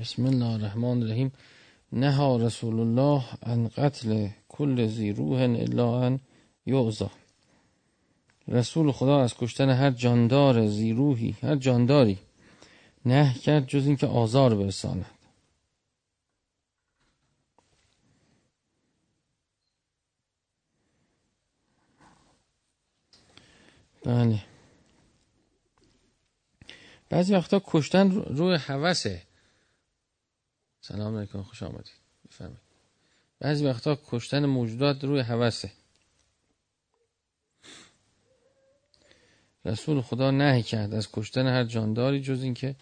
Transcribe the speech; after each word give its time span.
بسم 0.00 0.26
الله 0.26 0.54
الرحمن 0.54 1.02
الرحیم 1.02 1.32
نها 1.92 2.36
رسول 2.36 2.80
الله 2.80 3.24
عن 3.42 3.68
قتل 3.68 4.28
کل 4.48 4.86
ذی 4.86 5.12
روح 5.12 5.40
الا 5.40 6.06
ان 6.06 6.20
یعزا 6.66 7.10
رسول 8.48 8.92
خدا 8.92 9.20
از 9.20 9.34
کشتن 9.34 9.70
هر 9.70 9.90
جاندار 9.90 10.66
زیروهی 10.66 11.36
هر 11.42 11.56
جانداری 11.56 12.18
نه 13.04 13.34
کرد 13.34 13.66
جز 13.66 13.86
اینکه 13.86 14.06
آزار 14.06 14.54
برساند 14.54 15.06
بله 24.04 24.40
بعضی 27.10 27.34
وقتا 27.34 27.62
کشتن 27.66 28.10
روی 28.10 28.56
حوسه 28.56 29.27
سلام 30.88 31.16
علیکم 31.16 31.42
خوش 31.42 31.62
آمدید. 31.62 31.92
بفرمایید. 32.28 32.60
بعضی 33.40 33.66
وقتا 33.66 33.98
کشتن 34.06 34.46
موجودات 34.46 35.04
روی 35.04 35.20
حوسه 35.20 35.72
رسول 39.64 40.00
خدا 40.00 40.30
نهی 40.30 40.62
کرد 40.62 40.94
از 40.94 41.08
کشتن 41.12 41.46
هر 41.46 41.64
جانداری 41.64 42.20
جز 42.20 42.42
اینکه 42.42 42.76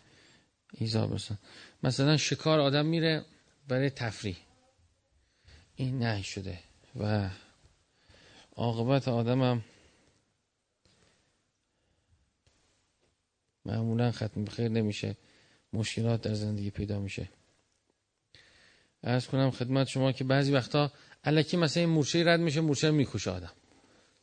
ایزا 0.72 1.06
برسن. 1.06 1.38
مثلا 1.82 2.16
شکار 2.16 2.60
آدم 2.60 2.86
میره 2.86 3.24
برای 3.68 3.90
تفریح. 3.90 4.36
این 5.76 5.98
نهی 5.98 6.22
شده 6.22 6.58
و 7.00 7.30
عاقبت 8.56 9.08
آدمم 9.08 9.64
معمولا 13.64 14.12
ختم 14.12 14.44
بخیر 14.44 14.68
نمیشه. 14.68 15.16
مشکلات 15.72 16.20
در 16.20 16.34
زندگی 16.34 16.70
پیدا 16.70 17.00
میشه. 17.00 17.28
ارز 19.02 19.26
کنم 19.26 19.50
خدمت 19.50 19.86
شما 19.86 20.12
که 20.12 20.24
بعضی 20.24 20.52
وقتا 20.52 20.92
علکی 21.24 21.56
مثلا 21.56 21.82
این 21.82 21.92
مورچه 21.92 22.24
رد 22.24 22.40
میشه 22.40 22.60
مورچه 22.60 22.90
می‌کشه 22.90 23.30
آدم. 23.30 23.52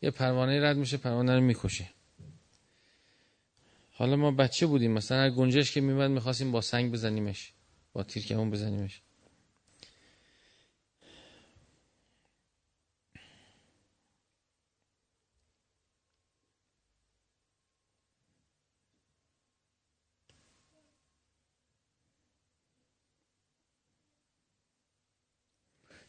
یه 0.01 0.11
پروانه 0.11 0.61
رد 0.61 0.77
میشه 0.77 0.97
پروانه 0.97 1.35
رو 1.35 1.41
می‌کشه. 1.41 1.89
حالا 3.91 4.15
ما 4.15 4.31
بچه 4.31 4.65
بودیم 4.65 4.91
مثلا 4.91 5.29
گنجش 5.29 5.71
که 5.71 5.81
میمد 5.81 6.11
می‌خواستیم 6.11 6.51
با 6.51 6.61
سنگ 6.61 6.91
بزنیمش 6.91 7.53
با 7.93 8.03
تیرکمون 8.03 8.51
بزنیمش. 8.51 9.01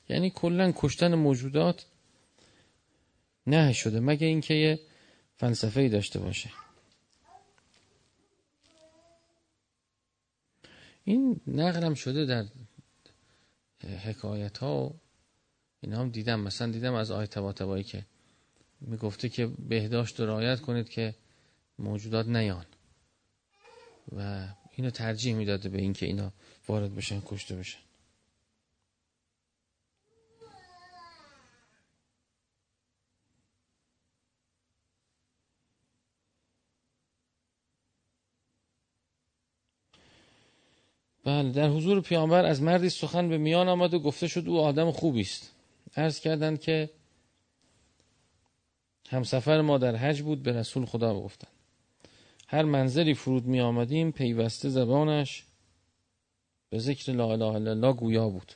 یعنی 0.08 0.30
کلا 0.30 0.72
کشتن 0.76 1.14
موجودات 1.14 1.86
نه 3.46 3.72
شده 3.72 4.00
مگه 4.00 4.26
اینکه 4.26 4.54
یه 4.54 4.80
فلسفه 5.36 5.80
ای 5.80 5.88
داشته 5.88 6.18
باشه. 6.18 6.50
این 11.04 11.40
نقلم 11.46 11.94
شده 11.94 12.24
در 12.24 12.46
حکایت 14.04 14.58
ها 14.58 14.80
و 14.80 14.94
اینا 15.80 16.00
هم 16.00 16.08
دیدم. 16.08 16.40
مثلا 16.40 16.72
دیدم 16.72 16.94
از 16.94 17.10
آیت 17.10 17.30
تبایی 17.30 17.84
که 17.84 18.06
می‌گفته 18.80 19.28
که 19.28 19.46
بهداشت 19.46 20.20
و 20.20 20.26
رعایت 20.26 20.60
کنید 20.60 20.88
که 20.88 21.14
موجودات 21.78 22.26
نیان. 22.26 22.66
و 24.16 24.48
اینو 24.70 24.90
ترجیح 24.90 25.34
می‌داده 25.34 25.68
به 25.68 25.78
اینکه 25.78 26.06
اینا 26.06 26.32
وارد 26.68 26.94
بشن 26.94 27.22
کشته 27.26 27.56
بشن. 27.56 27.83
بله 41.24 41.52
در 41.52 41.68
حضور 41.68 42.00
پیامبر 42.00 42.44
از 42.44 42.62
مردی 42.62 42.88
سخن 42.88 43.28
به 43.28 43.38
میان 43.38 43.68
آمد 43.68 43.94
و 43.94 43.98
گفته 43.98 44.28
شد 44.28 44.48
او 44.48 44.60
آدم 44.60 44.90
خوبی 44.90 45.20
است. 45.20 45.52
عرض 45.96 46.20
کردند 46.20 46.60
که 46.60 46.90
همسفر 49.08 49.60
ما 49.60 49.78
در 49.78 49.96
حج 49.96 50.22
بود 50.22 50.42
به 50.42 50.52
رسول 50.52 50.84
خدا 50.84 51.20
گفتند. 51.20 51.50
هر 52.48 52.62
منزلی 52.62 53.14
فرود 53.14 53.44
می 53.44 53.60
آمدیم 53.60 54.12
پیوسته 54.12 54.68
زبانش 54.68 55.44
به 56.70 56.78
ذکر 56.78 57.12
لا 57.12 57.32
اله 57.32 57.44
الا 57.44 57.70
الله 57.70 57.92
گویا 57.92 58.28
بود. 58.28 58.52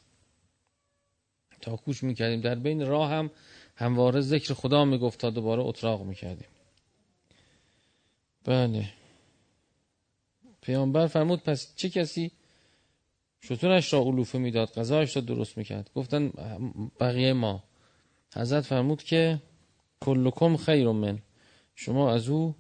تا 1.61 1.77
کوش 1.77 2.03
می 2.03 2.15
کردیم. 2.15 2.41
در 2.41 2.55
بین 2.55 2.87
راه 2.87 3.11
هم 3.11 3.31
همواره 3.77 4.21
ذکر 4.21 4.55
خدا 4.55 4.85
می 4.85 4.99
گفت 4.99 5.21
تا 5.21 5.31
دوباره 5.31 5.63
اتراق 5.63 6.03
می 6.03 6.15
کردیم. 6.15 6.49
بله. 8.45 8.89
پیامبر 10.61 11.07
فرمود 11.07 11.43
پس 11.43 11.77
چه 11.77 11.91
کسی 11.91 12.33
شطورش 13.41 13.93
را 13.93 14.01
علوفه 14.01 14.39
می‌داد 14.39 14.73
غذایش 14.73 15.17
را 15.17 15.23
درست 15.23 15.59
می‌کرد. 15.59 15.91
گفتن 15.95 16.29
بقیه 17.01 17.33
ما. 17.33 17.65
حضرت 18.35 18.65
فرمود 18.65 19.03
که 19.03 19.43
کلکم 20.01 20.57
خیر 20.57 20.93
من. 20.93 21.23
شما 21.75 22.13
از 22.13 22.29
او 22.29 22.55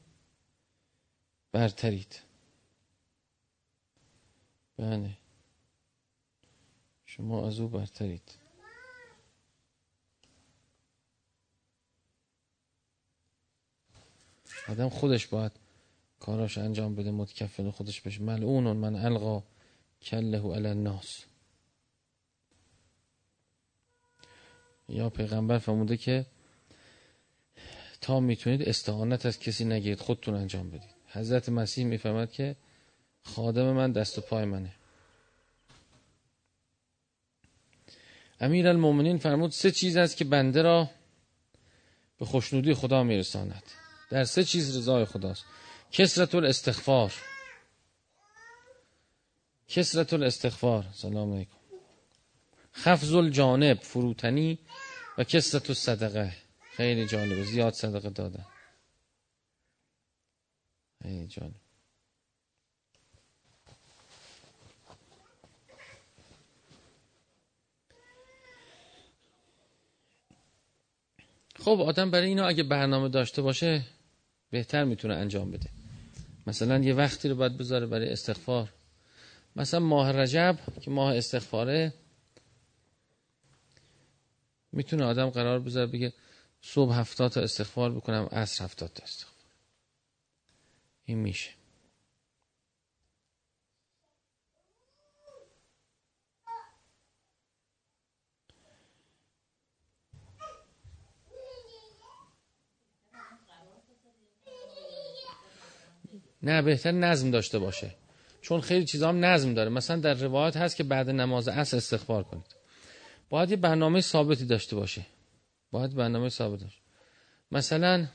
برترید. 1.52 2.20
بله. 4.76 5.10
شما 7.06 7.46
از 7.46 7.60
او 7.60 7.68
برترید. 7.68 8.34
آدم 14.68 14.88
خودش 14.88 15.26
باید 15.26 15.52
کاراش 16.20 16.58
انجام 16.58 16.94
بده 16.94 17.10
متکفل 17.10 17.70
خودش 17.70 18.00
بشه. 18.00 18.22
ملعون 18.22 18.76
من 18.76 18.96
القا 18.96 19.42
کله 20.02 20.54
علی 20.54 20.68
الناس. 20.68 21.24
یا 24.88 25.10
پیغمبر 25.10 25.58
فرموده 25.58 25.96
که 25.96 26.26
تا 28.00 28.20
می‌تونید 28.20 28.68
استعانت 28.68 29.26
از 29.26 29.38
کسی 29.38 29.64
نگیرید 29.64 30.00
خودتون 30.00 30.34
انجام 30.34 30.70
بدید. 30.70 30.90
حضرت 31.08 31.48
مسیح 31.48 31.84
می‌فهمد 31.84 32.32
که 32.32 32.56
خادم 33.22 33.72
من 33.72 33.92
دست 33.92 34.18
و 34.18 34.20
پای 34.20 34.44
منه. 34.44 34.74
امیر 38.40 38.68
المومنین 38.68 39.18
فرمود 39.18 39.50
سه 39.50 39.70
چیز 39.70 39.96
است 39.96 40.16
که 40.16 40.24
بنده 40.24 40.62
را 40.62 40.90
به 42.18 42.24
خوشنودی 42.24 42.74
خدا 42.74 43.02
میرساند. 43.02 43.62
در 44.10 44.24
سه 44.24 44.44
چیز 44.44 44.76
رضای 44.76 45.04
خداست. 45.04 45.44
کسرت 45.92 46.34
الاستغفار 46.34 47.14
کسرت 49.68 50.12
الاستغفار 50.12 50.84
سلام 50.92 51.32
علیکم. 51.32 51.56
خفض 52.74 53.14
الجانب 53.14 53.78
فروتنی 53.80 54.58
و 55.18 55.24
کسرت 55.24 55.72
صدقه. 55.72 56.36
خیلی 56.76 57.06
جالبه. 57.06 57.44
زیاد 57.44 57.72
صدقه 57.72 58.10
داده 58.10 58.44
خیلی 61.02 61.26
جالب 61.26 61.54
خب 71.58 71.80
آدم 71.80 72.10
برای 72.10 72.28
اینا 72.28 72.46
اگه 72.46 72.62
برنامه 72.62 73.08
داشته 73.08 73.42
باشه 73.42 73.82
بهتر 74.50 74.84
می‌تونه 74.84 75.14
انجام 75.14 75.50
بده. 75.50 75.70
مثلا 76.46 76.78
یه 76.78 76.94
وقتی 76.94 77.28
رو 77.28 77.34
باید 77.34 77.58
بذاره 77.58 77.86
برای 77.86 78.08
استغفار. 78.08 78.68
مثلا 79.58 79.80
ماه 79.80 80.12
رجب 80.12 80.58
که 80.80 80.90
ماه 80.90 81.16
استغفاره 81.16 81.94
می‌تونه 84.72 85.04
آدم 85.04 85.30
قرار 85.30 85.60
بذاره 85.60 85.86
بگه 85.86 86.12
صبح 86.62 86.94
هفتاد 86.94 87.30
تا 87.30 87.40
استغفار 87.40 87.92
بکنم 87.92 88.28
عصر 88.32 88.64
هفتاد 88.64 88.90
تا 88.94 89.04
استغفار. 89.04 89.34
این 91.04 91.18
میشه. 91.18 91.50
نه 106.42 106.62
بهتر 106.62 106.90
نظم 106.92 107.30
داشته 107.30 107.58
باشه. 107.58 107.94
چون 108.40 108.60
خیلی 108.60 108.84
چیزا 108.84 109.08
هم 109.08 109.24
نظم 109.24 109.54
داره. 109.54 109.70
مثلا 109.70 109.96
در 109.96 110.14
روایت 110.14 110.56
هست 110.56 110.76
که 110.76 110.84
بعد 110.84 111.10
نماز 111.10 111.48
عصر 111.48 111.76
استغفار 111.76 112.24
کنید. 112.24 112.56
باید 113.30 113.50
یه 113.50 113.56
برنامه 113.56 114.00
ثابتی 114.00 114.44
داشته 114.44 114.76
باشه. 114.76 115.06
باید 115.70 115.94
برنامه 115.94 116.28
ثابت 116.28 116.60
داشته 116.60 116.82
مثلا 117.52 118.08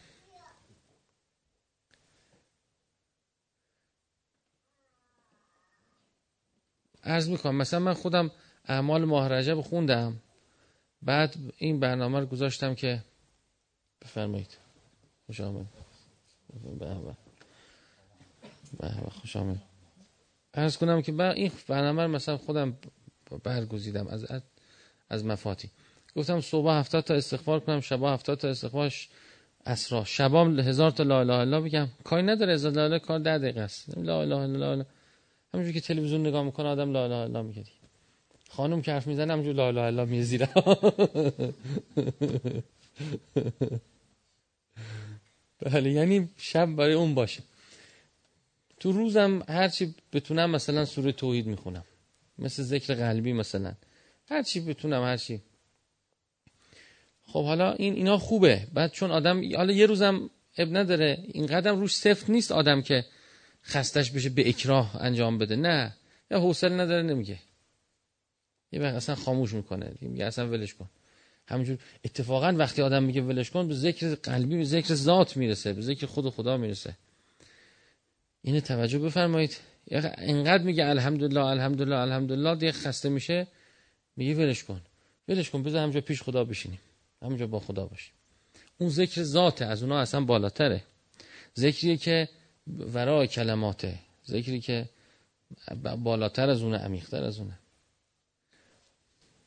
عرض 7.04 7.30
می‌کنم 7.30 7.56
مثلا 7.56 7.80
من 7.80 7.94
خودم 7.94 8.32
اعمال 8.66 9.06
ماه 9.06 9.28
رجب 9.28 9.62
خوندم. 9.62 10.22
بعد 11.02 11.36
این 11.58 11.80
برنامه 11.80 12.20
رو 12.20 12.26
گذاشتم 12.26 12.76
که 12.76 13.04
بفرمایید. 14.02 14.58
خوش 15.26 15.42
آمد. 15.42 15.66
خوش 19.22 19.36
آمد. 19.36 19.73
ارز 20.54 20.78
کنم 20.78 21.02
که 21.02 21.12
با 21.12 21.30
این 21.30 21.52
برنامه 21.68 22.08
مثلا 22.08 22.38
خودم 22.38 22.78
برگزیدم 23.44 24.08
از 24.08 24.26
از 25.10 25.26
مفاتی. 25.26 25.70
گفتم 26.16 26.42
صبح 26.42 26.72
هفتاد 26.72 27.04
تا 27.04 27.14
استغفار 27.14 27.60
کنم 27.60 27.82
شبا 27.82 28.14
هفتاد 28.14 28.38
تا 28.38 28.48
استغفارش 28.48 29.10
اسرا. 29.66 30.04
شبام 30.04 30.60
هزار 30.60 30.92
تا 30.92 31.04
لا 31.04 31.20
اله 31.20 31.34
الا 31.34 31.62
بگم 31.62 31.88
کاری 32.04 32.24
نداره 32.24 32.54
هزار 32.54 32.72
لا 32.72 33.00
کار 33.00 33.20
ده 33.20 33.38
دقیقه 33.38 33.62
است. 33.62 33.98
لا 33.98 34.22
اله 34.22 34.36
الا 34.36 34.86
همونجوری 35.54 35.74
که 35.74 35.82
تلویزیون 35.88 36.28
نگاه 36.28 36.44
می‌کنه 36.44 36.68
آدم 36.68 36.92
لا 36.92 37.04
اله 37.06 37.16
الا 37.16 37.44
میگه 37.44 37.64
خانم 38.50 38.82
که 38.82 38.92
حرف 38.92 39.08
می‌زنه 39.08 39.34
همونجوری 39.34 39.58
لا 39.58 39.68
اله 39.68 39.82
الا 39.82 40.06
میزیره. 40.06 40.50
بله 45.62 45.92
یعنی 45.92 46.30
شب 46.38 46.66
برای 46.66 46.94
اون 46.94 47.16
باشه. 47.16 47.44
تو 48.84 48.92
روزم 48.92 49.44
هرچی 49.50 49.96
بتونم 50.14 50.50
مثلا 50.50 50.86
سوره 50.86 51.12
توحید 51.12 51.48
می‌خونم. 51.48 51.86
مثل 52.40 52.64
ذکر 52.64 52.94
قلبی 52.94 53.34
مثلا. 53.34 53.74
هرچی 54.30 54.60
بتونم 54.60 55.04
هرچی 55.04 55.42
خب 57.26 57.46
حالا 57.46 57.74
این 57.74 57.94
اینا 57.94 58.18
خوبه. 58.18 58.68
بعد 58.74 58.92
چون 58.92 59.12
آدم 59.12 59.56
حالا 59.56 59.74
یه 59.74 59.86
روزم 59.86 60.30
اب 60.58 60.78
نداره. 60.78 61.24
این 61.28 61.46
قدم 61.46 61.80
روش 61.80 61.96
سفت 61.96 62.30
نیست 62.30 62.52
آدم 62.52 62.82
که 62.82 63.06
خستش 63.64 64.12
بشه 64.12 64.30
به 64.30 64.50
اکراه 64.50 65.02
انجام 65.02 65.38
بده. 65.38 65.56
نه. 65.56 65.96
یا 66.32 66.40
حوصله 66.40 66.76
نداره 66.76 67.04
نمیگه. 67.04 67.40
یه 68.72 68.80
وقت 68.80 68.96
اصلا 68.96 69.16
خاموش 69.16 69.54
می‌کنه. 69.54 69.92
میگه 70.02 70.26
اصلا 70.26 70.50
ولش 70.50 70.74
کن. 70.74 70.90
همینجور. 71.48 71.78
اتفاقا 72.06 72.54
وقتی 72.58 72.82
آدم 72.82 73.04
میگه 73.04 73.22
ولش 73.22 73.50
کن 73.52 73.68
به 73.68 73.74
ذکر 73.74 74.16
قلبی 74.16 74.58
به 74.58 74.64
ذکر 74.66 74.94
ذات 74.94 75.38
می‌رسه 75.38 75.74
به 75.74 75.82
ذکر 75.82 76.06
خود 76.06 76.30
خدا 76.30 76.58
می‌رسه. 76.58 76.98
اینه 78.44 78.62
توجه 78.62 79.00
بفرمایید. 79.00 79.58
اینقدر 80.18 80.64
میگه 80.64 80.86
الحمدلله 80.86 81.46
الحمدلله 81.46 81.96
الحمدلله. 81.96 82.56
دیگه 82.56 82.72
خسته 82.72 83.10
میشه. 83.10 83.48
میگه 84.16 84.36
ولش 84.36 84.64
کن. 84.64 84.82
ولش 85.28 85.50
کن 85.50 85.64
بذار 85.64 85.84
همجا 85.84 86.02
پیش 86.02 86.22
خدا 86.22 86.44
بشینیم. 86.44 86.80
همجا 87.22 87.48
با 87.48 87.60
خدا 87.60 87.86
باشیم. 87.86 88.14
اون 88.78 88.90
ذکر 88.90 89.24
ذاته 89.24 89.66
از 89.66 89.84
اونها 89.84 90.00
اصلا 90.00 90.22
بالاتره. 90.22 90.84
ذکری 91.58 91.98
که 91.98 92.30
ورای 92.68 93.28
کلماته. 93.28 94.00
ذکری 94.28 94.62
که 94.62 94.90
بالاتر 95.98 96.50
از 96.50 96.62
اونه 96.62 96.78
عمیقتر 96.78 97.24
از 97.24 97.40
اونه. 97.40 97.60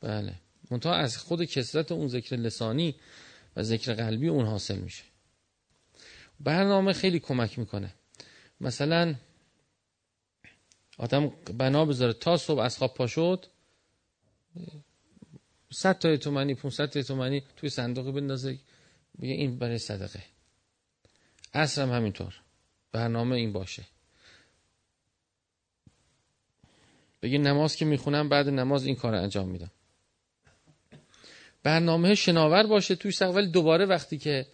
بله. 0.00 0.34
منتها 0.70 0.94
از 0.94 1.18
خود 1.18 1.44
کسرت 1.44 1.92
اون 1.92 2.08
ذکر 2.08 2.36
لسانی 2.36 2.94
و 3.56 3.62
ذکر 3.62 3.94
قلبی 3.94 4.28
اون 4.28 4.46
حاصل 4.46 4.78
میشه. 4.78 5.02
برنامه 6.40 6.92
خیلی 6.92 7.18
کمک 7.18 7.58
می‌کنه. 7.58 7.94
مثلا 8.60 9.14
آدم 10.98 11.32
بنا 11.58 11.84
بذاره. 11.84 12.12
تا 12.12 12.36
صبح 12.36 12.60
از 12.60 12.78
خواب 12.78 12.94
پا 12.94 13.06
شد 13.06 13.46
100 15.72 15.98
تا 15.98 16.16
تومانی 16.16 16.54
500 16.54 16.90
تا 16.90 17.02
تومانی 17.02 17.42
توی 17.56 17.68
صندوق 17.68 18.10
بندازه. 18.14 18.58
بگه 19.20 19.32
این 19.32 19.58
برای 19.58 19.78
صدقه. 19.78 20.22
عصرم 21.54 21.92
همینطور. 21.92 22.34
برنامه 22.92 23.36
این 23.36 23.52
باشه. 23.52 23.84
بگه 27.22 27.38
نماز 27.38 27.76
که 27.76 27.84
می‌خونم 27.84 28.28
بعد 28.28 28.48
نماز 28.48 28.86
این 28.86 28.96
کار 28.96 29.14
انجام 29.14 29.48
میدم. 29.48 29.70
برنامه 31.62 32.14
شناور 32.14 32.66
باشه 32.66 32.94
توی 32.94 33.12
ولی 33.20 33.46
دوباره 33.46 33.86
وقتی 33.86 34.18
که 34.18 34.46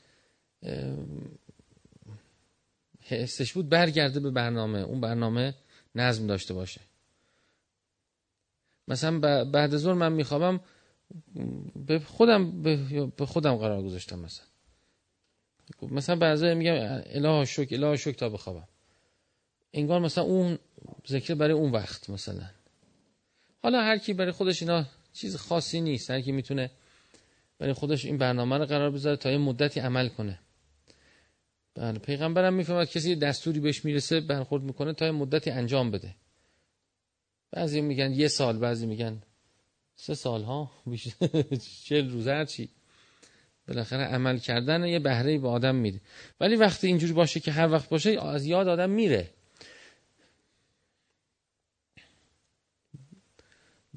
حسش 3.14 3.52
بود 3.52 3.68
برگرده 3.68 4.20
به 4.20 4.30
برنامه. 4.30 4.78
اون 4.78 5.00
برنامه 5.00 5.54
نظم 5.94 6.26
داشته 6.26 6.54
باشه. 6.54 6.80
مثلا 8.88 9.44
بعد 9.44 9.74
از 9.74 9.86
من 9.86 10.12
میخوابم 10.12 10.60
به 11.86 11.98
خودم 11.98 12.62
به 13.16 13.26
خودم 13.26 13.56
قرار 13.56 13.82
گذاشتم 13.82 14.18
مثلا. 14.18 14.46
مثلا 15.82 16.16
بعضی 16.16 16.54
میگم 16.54 16.74
اله 17.06 17.44
شک 17.44 17.68
اله 17.70 17.96
شک 17.96 18.10
تا 18.10 18.28
بخوابم. 18.28 18.68
انگار 19.72 20.00
مثلا 20.00 20.24
اون 20.24 20.58
ذکر 21.08 21.34
برای 21.34 21.52
اون 21.52 21.72
وقت 21.72 22.10
مثلا. 22.10 22.50
حالا 23.62 23.82
هر 23.82 23.98
کی 23.98 24.14
برای 24.14 24.32
خودش 24.32 24.62
اینا 24.62 24.84
چیز 25.12 25.36
خاصی 25.36 25.80
نیست. 25.80 26.10
هر 26.10 26.20
کی 26.20 26.32
می‌تونه 26.32 26.70
برای 27.58 27.72
خودش 27.72 28.04
این 28.04 28.18
برنامه 28.18 28.58
رو 28.58 28.66
قرار 28.66 28.90
بذاره 28.90 29.16
تا 29.16 29.30
یه 29.30 29.38
مدتی 29.38 29.80
عمل 29.80 30.08
کنه. 30.08 30.38
بله 31.74 31.98
پیغمبرم 31.98 32.54
می‌فهمد 32.54 32.90
کسی 32.90 33.16
دستوری 33.16 33.60
بهش 33.60 33.84
می‌رسه 33.84 34.20
برخورد 34.20 34.62
می‌کنه 34.62 34.92
تا 34.92 35.06
یه 35.06 35.12
مدتی 35.12 35.50
انجام 35.50 35.90
بده. 35.90 36.14
بعضی 37.50 37.80
میگن 37.80 38.12
یه 38.12 38.28
سال 38.28 38.58
بعضی 38.58 38.86
میگن 38.86 39.22
سه 39.96 40.14
سال 40.14 40.42
ها؟ 40.42 40.70
چل 41.86 42.10
روز 42.10 42.28
هر 42.28 42.44
چی. 42.44 42.68
بالاخره 43.68 44.04
عمل 44.04 44.38
کردن 44.38 44.84
یه 44.84 44.98
بهره 44.98 45.38
به 45.38 45.48
آدم 45.48 45.74
میده. 45.74 46.00
ولی 46.40 46.56
وقتی 46.56 46.86
اینجوری 46.86 47.12
باشه 47.12 47.40
که 47.40 47.52
هر 47.52 47.72
وقت 47.72 47.88
باشه 47.88 48.26
از 48.26 48.46
یاد 48.46 48.68
آدم 48.68 48.90
میره. 48.90 49.30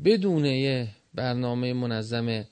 بدون 0.06 0.46
یه 0.46 0.88
برنامه 1.14 1.74
منظم 1.74 2.46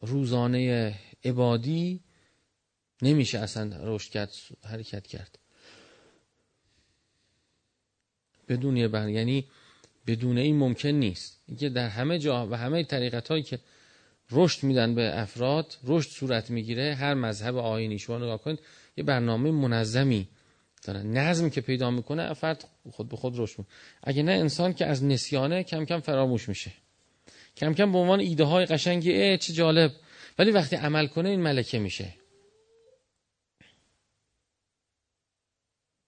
روزانه 0.00 0.94
عبادی 1.24 2.00
نمیشه 3.02 3.38
اصلا 3.38 3.70
رشد 3.82 4.10
کرد 4.10 4.32
حرکت 4.64 5.06
کرد. 5.06 5.38
بدون 8.48 8.76
یه 8.76 8.88
بر 8.88 9.08
یعنی 9.08 9.44
بدون 10.06 10.38
این 10.38 10.56
ممکن 10.56 10.88
نیست. 10.88 11.40
اینکه 11.48 11.68
در 11.68 11.88
همه 11.88 12.18
جا 12.18 12.46
و 12.46 12.54
همه 12.54 12.84
طریقت 12.84 13.28
هایی 13.28 13.42
که 13.42 13.58
رشد 14.30 14.62
میدن 14.62 14.94
به 14.94 15.20
افراد 15.20 15.76
رشد 15.84 16.10
صورت 16.10 16.50
می‌گیره 16.50 16.94
هر 16.94 17.14
مذهب 17.14 17.56
آینی. 17.56 17.98
شما 17.98 18.18
نگاه 18.18 18.42
کنید 18.42 18.58
یه 18.96 19.04
برنامه 19.04 19.50
منظمی 19.50 20.28
داره 20.82 21.02
نظم 21.02 21.50
که 21.50 21.60
پیدا 21.60 21.90
می‌کنه 21.90 22.34
فرد 22.34 22.64
خود 22.90 23.08
به 23.08 23.16
خود 23.16 23.38
رشد 23.38 23.58
می‌کنه. 23.58 23.74
اگه 24.02 24.22
نه 24.22 24.32
انسان 24.32 24.74
که 24.74 24.86
از 24.86 25.04
نسیانه 25.04 25.62
کم 25.62 25.84
کم 25.84 26.00
فراموش 26.00 26.48
میشه. 26.48 26.72
کم 27.56 27.74
کم 27.74 27.92
به 27.92 27.98
عنوان 27.98 28.20
ایده 28.20 28.44
های 28.44 28.66
قشنگی 28.66 29.38
چه 29.38 29.52
جالب. 29.52 29.92
ولی 30.38 30.50
وقتی 30.50 30.76
عمل 30.76 31.06
کنه 31.06 31.28
این 31.28 31.40
ملکه 31.40 31.78
میشه. 31.78 32.14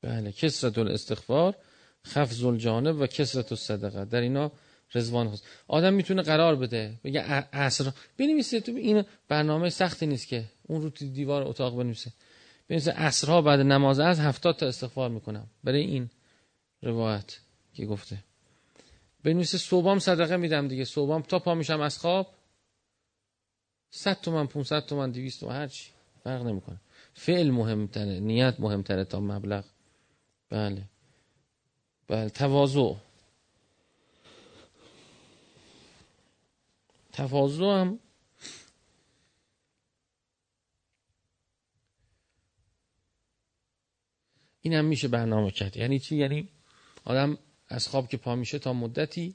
بله 0.03 0.33
کسرت 0.33 0.79
الاستغفار 0.79 1.55
خفض 2.07 2.45
الجانب 2.45 3.01
و 3.01 3.07
کسرت 3.07 3.53
الصدقه. 3.53 4.05
در 4.05 4.21
اینا 4.21 4.53
رزوان 4.95 5.27
هست 5.29 5.47
آدم 5.69 5.95
می‌تونه 5.95 6.23
قرار 6.23 6.57
بده. 6.57 7.01
بگه 7.05 7.21
عصر. 7.53 7.93
بنویسه 8.17 8.61
تو 8.61 8.73
این 8.73 9.05
برنامه 9.29 9.71
سختی 9.71 10.07
نیست 10.07 10.29
که 10.29 10.45
اون 10.63 10.83
رو 10.83 10.91
دیوار 10.91 11.43
اتاق 11.43 11.77
بنویسه. 11.77 12.13
بنویسه 12.69 12.93
عصرها 12.93 13.43
بعد 13.43 13.61
نماز 13.61 14.01
از 14.01 14.21
هفتاد 14.21 14.57
تا 14.57 14.67
استغفار 14.67 15.11
می‌کنم. 15.11 15.47
برای 15.65 15.81
این 15.81 16.11
روایت 16.83 17.39
که 17.75 17.87
گفته. 17.87 18.19
بنویسه 19.25 19.59
صبحام 19.59 19.99
صدقه 19.99 20.37
میدم 20.37 20.69
دیگه. 20.69 20.85
صبحام 20.85 21.23
تا 21.23 21.39
پا 21.39 21.55
میشم 21.55 21.81
از 21.81 21.99
خواب. 21.99 22.35
100 23.91 24.21
تومن 24.21 24.47
500 24.47 24.87
تومن 24.87 25.11
200 25.11 25.41
تومن 25.41 25.55
هر 25.55 25.67
چی. 25.67 25.91
فرق 26.25 26.43
نمی‌کنه. 26.43 26.77
فعل 27.15 27.51
مهمتره 27.51 28.21
نیت 28.21 28.55
مهمتره 28.59 29.05
تا 29.05 29.21
مبلغ. 29.21 29.65
بله. 30.51 30.83
بله 32.09 32.31
تواضع. 32.31 32.95
تواضع 37.13 37.65
هم 37.65 37.99
این 44.63 44.75
هم 44.75 44.85
میشه 44.85 45.09
برنامه 45.09 45.51
کرد. 45.51 45.77
یعنی 45.77 45.99
چی؟ 45.99 46.17
یعنی 46.17 46.49
آدم 47.05 47.39
از 47.69 47.89
خواب 47.89 48.09
که 48.09 48.17
پا 48.17 48.35
میشه 48.37 48.59
تا 48.59 48.73
مدتی 48.73 49.35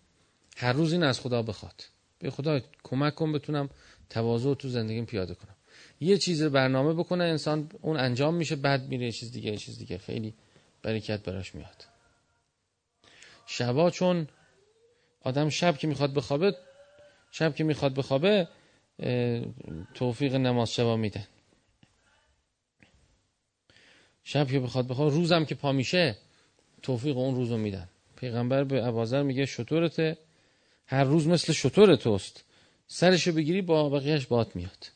هر 0.57 0.73
روز 0.73 0.93
این 0.93 1.03
از 1.03 1.19
خدا 1.19 1.41
بخواد. 1.41 1.83
به 2.19 2.31
خدا 2.31 2.61
کمک 2.83 3.15
کن 3.15 3.31
بتونم 3.31 3.69
تواضع 4.09 4.53
تو 4.53 4.69
زندگیم 4.69 5.05
پیاده 5.05 5.35
کنم. 5.35 5.55
یه 5.99 6.17
چیز 6.17 6.43
برنامه 6.43 6.93
بکنه 6.93 7.23
انسان 7.23 7.71
اون 7.81 7.97
انجام 7.97 8.35
میشه 8.35 8.55
بعد 8.55 8.87
میره 8.87 9.11
چیز 9.11 9.31
دیگه 9.31 9.57
چیز 9.57 9.77
دیگه. 9.77 9.97
خیلی 9.97 10.33
برکت 10.85 11.23
براش 11.23 11.55
میاد. 11.55 11.85
شبا 13.45 13.89
چون 13.89 14.27
آدم 15.21 15.49
شب 15.49 15.77
که 15.77 15.87
می‌خواد 15.87 16.13
بخوابه 16.13 16.55
شب 17.31 17.55
که 17.55 17.63
می‌خواد 17.63 17.93
بخوابه 17.93 18.47
توفیق 19.93 20.35
نماز 20.35 20.73
شبا 20.73 20.95
میده. 20.97 21.27
شب 24.23 24.47
که 24.51 24.59
بخواد 24.59 24.87
بخوابه 24.87 25.11
روزم 25.11 25.45
که 25.45 25.55
پا 25.55 25.71
میشه 25.71 26.15
توفیق 26.81 27.17
اون 27.17 27.35
روزو 27.35 27.57
میدن. 27.57 27.89
پیغمبر 28.15 28.63
به 28.63 28.85
ابازر 28.85 29.23
میگه 29.23 29.45
شطورته. 29.45 30.17
هر 30.87 31.03
روز 31.03 31.27
مثل 31.27 31.53
شطور 31.53 31.95
توست. 31.95 32.43
سرشو 32.87 33.31
بگیری 33.31 33.61
با 33.61 33.89
بقیهش 33.89 34.25
بات 34.25 34.55
میاد. 34.55 34.91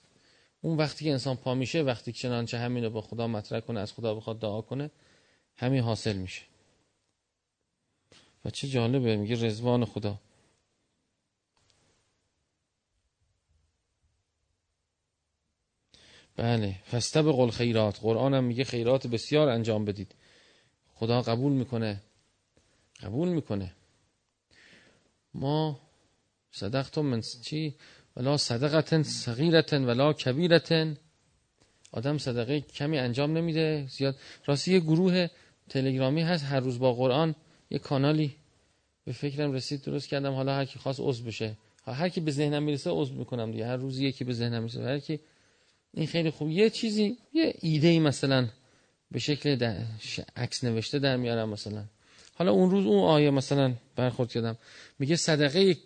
اون 0.61 0.77
وقتی 0.77 1.05
که 1.05 1.11
انسان 1.11 1.35
پا 1.35 1.53
میشه 1.55 1.81
وقتی 1.81 2.11
که 2.11 2.19
چنانچه 2.19 2.57
همین 2.57 2.83
رو 2.83 2.89
با 2.89 3.01
خدا 3.01 3.27
مطرح 3.27 3.59
کنه 3.59 3.79
از 3.79 3.93
خدا 3.93 4.15
بخواد 4.15 4.39
دعا 4.39 4.61
کنه 4.61 4.91
همین 5.59 5.81
حاصل 5.81 6.15
میشه. 6.15 6.41
و 8.45 8.49
چه 8.49 8.67
جالبه 8.67 9.15
میگه 9.15 9.45
رزوان 9.45 9.85
خدا. 9.85 10.19
بله 16.35 16.75
به 16.91 17.31
قل 17.31 17.49
خیرات 17.49 17.99
قرآن 17.99 18.33
هم 18.33 18.43
میگه 18.43 18.63
خیرات 18.63 19.07
بسیار 19.07 19.49
انجام 19.49 19.85
بدید. 19.85 20.15
خدا 20.95 21.21
قبول 21.21 21.51
می‌کنه. 21.51 22.01
قبول 22.99 23.29
می‌کنه. 23.29 23.73
ما 25.33 25.79
صدقتم 26.51 27.01
من 27.01 27.21
چی؟ 27.45 27.75
ولا 28.15 28.37
صدقتن 28.37 29.03
صغیرتن 29.03 29.85
ولا 29.85 30.13
کبیرتن. 30.13 30.97
آدم 31.91 32.17
صدقه 32.17 32.61
کمی 32.61 32.97
انجام 32.97 33.37
نمیده 33.37 33.87
زیاد. 33.87 34.15
راستی 34.45 34.73
یه 34.73 34.79
گروه 34.79 35.27
تلگرامی 35.69 36.21
هست 36.21 36.45
هر 36.45 36.59
روز 36.59 36.79
با 36.79 36.93
قرآن 36.93 37.35
یه 37.71 37.79
کانالی 37.79 38.35
به 39.05 39.11
فکرم 39.11 39.51
رسید 39.51 39.81
درست 39.81 40.07
کردم. 40.07 40.33
حالا 40.33 40.55
هر 40.55 40.65
کی 40.65 40.79
خواست 40.79 40.99
عضو 40.99 41.23
بشه. 41.23 41.57
هر 41.85 42.09
کی 42.09 42.21
به 42.21 42.31
ذهنم 42.31 42.63
می‌رسه 42.63 42.89
عضو 42.89 43.13
می‌کنم 43.13 43.51
دیگه. 43.51 43.65
هر 43.65 43.75
روز 43.75 43.99
یکی 43.99 44.23
به 44.23 44.33
ذهنم 44.33 44.63
می‌رسه. 44.63 44.83
هر 44.83 44.99
کی 44.99 45.19
این 45.93 46.07
خیلی 46.07 46.29
خوب. 46.29 46.49
یه 46.49 46.69
چیزی 46.69 47.17
یه 47.33 47.53
ایده 47.61 47.87
ای 47.87 47.99
مثلا 47.99 48.47
به 49.11 49.19
شکل 49.19 49.75
عکس 50.35 50.63
نوشته 50.63 50.99
در 50.99 51.17
میارم 51.17 51.49
مثلا. 51.49 51.83
حالا 52.35 52.51
اون 52.51 52.71
روز 52.71 52.85
اون 52.85 53.03
آیه 53.03 53.29
مثلا 53.29 53.73
برخورد 53.95 54.29
کردم. 54.29 54.57
میگه 54.99 55.15
صدقه 55.15 55.77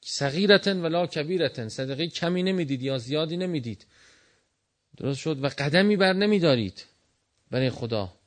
صغیرتن 0.00 0.80
ولا 0.80 1.06
کبیرتن. 1.06 1.68
صدقه 1.68 2.06
کمی 2.06 2.42
نمی‌دید 2.42 2.82
یا 2.82 2.98
زیادی 2.98 3.36
نمی‌دید. 3.36 3.86
درست 4.96 5.20
شد؟ 5.20 5.44
و 5.44 5.48
قدمی 5.48 5.96
بر 5.96 6.12
نمیدارید. 6.12 6.84
برای 7.50 7.70
خدا. 7.70 8.17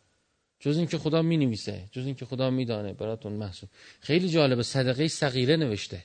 جز 0.61 0.77
اینکه 0.77 0.97
خدا 0.97 1.21
می 1.21 1.37
نویسه 1.37 1.89
جز 1.91 2.05
اینکه 2.05 2.25
خدا 2.25 2.49
میدانه. 2.49 2.93
براتون 2.93 3.33
محسوب. 3.33 3.69
خیلی 3.99 4.29
جالبه 4.29 4.63
صدقه 4.63 5.07
صغیره 5.07 5.55
نوشته. 5.57 6.03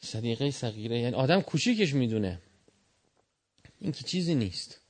صدقه 0.00 0.50
صغیره 0.50 0.98
یعنی 0.98 1.14
آدم 1.14 1.40
کوچیکش 1.40 1.94
می‌دونه. 1.94 2.40
این 3.80 3.92
که 3.92 4.04
چیزی 4.04 4.34
نیست. 4.34 4.80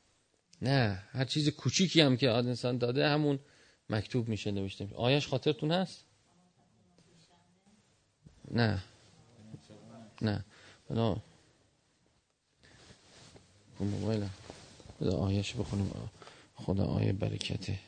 نه 0.63 1.03
هر 1.11 1.25
چیز 1.25 1.49
کوچیکی 1.49 2.01
هم 2.01 2.17
که 2.17 2.31
انسان 2.31 2.79
داده 2.79 3.09
همون 3.09 3.39
مکتوب 3.91 4.29
میشه 4.29 4.51
نوشته. 4.51 4.89
آیش 4.95 5.27
خاطرتون 5.27 5.73
هست؟ 5.73 6.05
نه. 8.51 8.85
نه. 10.23 10.45
بلا 10.91 11.17
موبایل 13.81 14.25
آیش 15.01 15.55
بخونیم 15.55 15.93
خدا 16.55 16.85
آیه 16.85 17.13
برکته. 17.13 17.88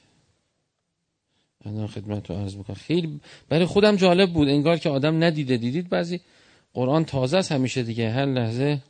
الان 1.65 1.87
خدمت 1.87 2.31
رو 2.31 2.37
عرض 2.37 2.57
بکنم 2.57 2.77
خیلی 2.77 3.21
برای 3.49 3.65
خودم 3.67 3.97
جالب 3.97 4.33
بود. 4.33 4.49
انگار 4.49 4.79
که 4.79 4.89
آدم 4.89 5.25
ندیده. 5.25 5.57
دیدید 5.57 5.89
بعضی؟ 5.89 6.21
قرآن 6.75 7.05
تازه 7.05 7.37
است 7.37 7.53
همیشه 7.53 7.83
دیگه. 7.83 8.11
هر 8.11 8.27
لحظه. 8.27 8.83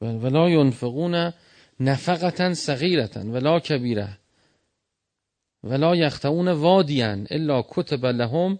ولا 0.00 0.50
ينفقون 0.50 1.32
نفقتا 1.80 2.54
صغیرتا 2.54 3.20
ولا 3.20 3.60
کبیره 3.60 4.18
ولا 5.64 5.96
یختعون 5.96 6.48
وادیان 6.48 7.26
الا 7.30 7.62
کتب 7.68 8.06
لهم 8.06 8.58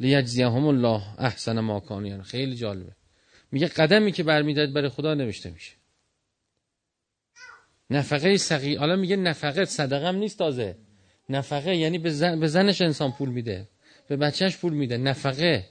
لیجزیهم 0.00 0.66
الله 0.66 1.02
احسن 1.18 1.60
ما 1.60 1.80
کانیان 1.80 2.22
خیلی 2.22 2.56
جالبه. 2.56 2.92
میگه 3.52 3.66
قدمی 3.66 4.12
که 4.12 4.22
برمیداد 4.22 4.72
برای 4.72 4.88
خدا 4.88 5.14
نوشته 5.14 5.50
میشه. 5.50 5.79
نفقه 7.90 8.36
صغیر. 8.36 8.78
حالا 8.78 8.96
میگه 8.96 9.16
نفقه 9.16 9.64
صدقه 9.64 10.08
هم 10.08 10.16
نیست 10.16 10.38
تازه. 10.38 10.76
نفقه 11.28 11.76
یعنی 11.76 11.98
به, 11.98 12.10
زن... 12.10 12.40
به 12.40 12.48
زنش 12.48 12.80
انسان 12.80 13.12
پول 13.12 13.28
میده. 13.28 13.68
به 14.08 14.16
بچهش 14.16 14.56
پول 14.56 14.72
میده. 14.72 14.96
نفقه. 14.96 15.68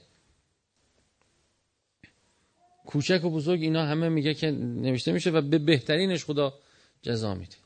کوچک 2.86 3.24
و 3.24 3.30
بزرگ 3.30 3.62
اینا 3.62 3.86
همه 3.86 4.08
میگه 4.08 4.34
که 4.34 4.50
نوشته 4.50 5.12
میشه 5.12 5.30
و 5.30 5.40
به 5.40 5.58
بهترینش 5.58 6.24
خدا 6.24 6.54
جزا 7.02 7.34
میده. 7.34 7.56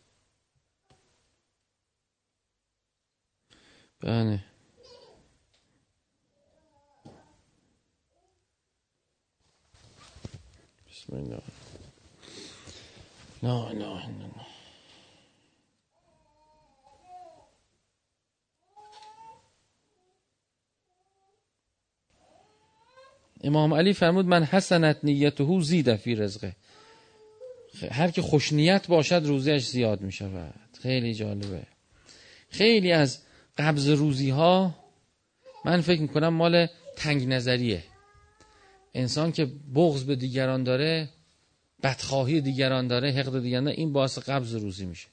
بله. 4.00 4.40
بسم 10.90 11.16
الله. 11.16 11.42
لا 13.42 13.68
اله 13.68 13.86
الا 13.86 14.43
امام 23.44 23.74
علی 23.74 23.92
فرمود 23.92 24.26
من 24.26 24.44
حسنت 24.44 24.98
نیته 25.02 25.60
زید 25.60 25.96
فی 25.96 26.14
رزقه. 26.14 26.56
هر 27.90 28.10
که 28.10 28.22
خوش 28.22 28.52
نیت 28.52 28.86
باشد 28.86 29.22
روزیش 29.24 29.66
زیاد 29.66 30.00
می 30.00 30.12
شود 30.12 30.78
خیلی 30.82 31.14
جالبه. 31.14 31.62
خیلی 32.50 32.92
از 32.92 33.18
قبض 33.58 33.88
روزی 33.88 34.30
ها 34.30 34.74
من 35.64 35.80
فکر 35.80 36.00
می‌کنم 36.00 36.28
مال 36.28 36.66
تنگ 36.96 37.28
نظریه. 37.28 37.84
انسان 38.94 39.32
که 39.32 39.44
بغض 39.74 40.04
به 40.04 40.16
دیگران 40.16 40.64
داره 40.64 41.08
بدخواهی 41.82 42.40
دیگران 42.40 42.86
داره 42.86 43.10
حقد 43.10 43.42
دیگران 43.42 43.64
داره 43.64 43.76
این 43.76 43.92
باعث 43.92 44.18
قبض 44.18 44.54
روزی 44.54 44.86
میشه. 44.86 45.08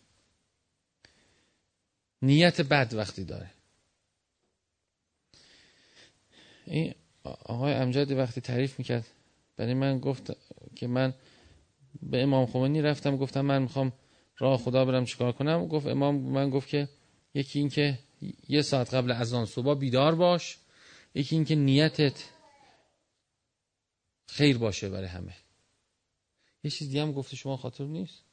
نیت 2.21 2.61
بد 2.61 2.93
وقتی 2.93 3.23
داره. 3.23 3.51
آقای 7.23 7.73
امجد 7.73 8.11
وقتی 8.11 8.41
تعریف 8.41 8.79
می‌کرد 8.79 9.07
برای 9.57 9.73
من 9.73 9.99
گفت 9.99 10.31
که 10.75 10.87
من 10.87 11.13
به 12.01 12.23
امام 12.23 12.45
خمینی 12.45 12.81
رفتم 12.81 13.17
گفتم 13.17 13.41
من 13.41 13.61
می‌خوام 13.61 13.93
راه 14.37 14.57
خدا 14.57 14.85
برم 14.85 15.05
چیکار 15.05 15.31
کنم. 15.31 15.67
گفت 15.67 15.87
امام 15.87 16.15
من 16.15 16.49
گفت 16.49 16.69
که 16.69 16.89
یکی 17.33 17.59
این 17.59 17.69
که 17.69 17.99
یه 18.49 18.61
ساعت 18.61 18.93
قبل 18.93 19.11
از 19.11 19.33
آن 19.33 19.45
صبح 19.45 19.73
بیدار 19.73 20.15
باش 20.15 20.57
یکی 21.15 21.35
این 21.35 21.45
که 21.45 21.55
نیتت 21.55 22.29
خیر 24.27 24.57
باشه 24.57 24.89
برای 24.89 25.07
همه. 25.07 25.35
یه 26.63 26.71
چیز 26.71 26.87
دیگه 26.87 27.01
هم 27.01 27.11
گفته 27.11 27.35
شما 27.35 27.57
خاطر 27.57 27.83
نیست؟ 27.83 28.23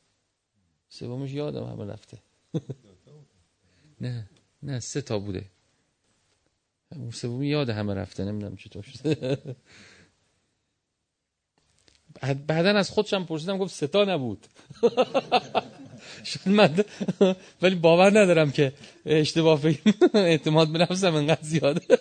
سومش 0.88 1.32
یادم 1.32 1.64
همه 1.64 1.84
رفته. 1.84 2.18
نه 4.00 4.30
نه 4.62 4.80
سه 4.80 5.00
تا 5.00 5.18
بوده. 5.18 5.50
سومی 7.12 7.48
یاد 7.48 7.70
همه 7.70 7.94
رفته 7.94 8.24
نمی‌دونم 8.24 8.56
چطور 8.56 8.82
شده 8.82 9.38
بعدا 12.46 12.70
از 12.70 12.90
خودشم 12.90 13.24
پرسیدم 13.24 13.58
گفت 13.58 13.74
ستا 13.74 14.04
نبود. 14.04 14.46
من 16.46 16.84
ولی 17.62 17.74
باور 17.74 18.20
ندارم 18.20 18.50
که 18.50 18.72
اشتباه 19.06 19.60
اعتماد 20.14 20.68
به 20.68 20.78
نفسم 20.78 21.14
انقدر 21.14 21.42
زیاده 21.42 21.98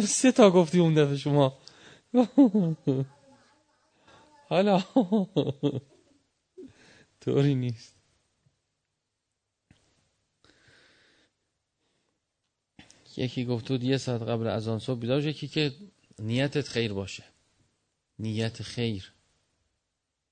سه 0.00 0.32
تا 0.32 0.50
گفتی 0.50 0.78
اون 0.78 0.94
دفعه 0.94 1.16
شما. 1.16 1.58
حالا. 4.48 4.82
طوری 7.20 7.54
نیست. 7.54 7.94
یکی 13.16 13.44
گفت 13.44 13.64
تو 13.64 13.84
یه 13.84 13.96
ساعت 13.96 14.22
قبل 14.22 14.46
از 14.46 14.68
آن 14.68 14.78
صبح 14.78 14.98
بیدار 14.98 15.26
یکی 15.26 15.48
که 15.48 15.72
نیتت 16.18 16.68
خیر 16.68 16.92
باشه. 16.92 17.24
نیت 18.18 18.62
خیر. 18.62 19.12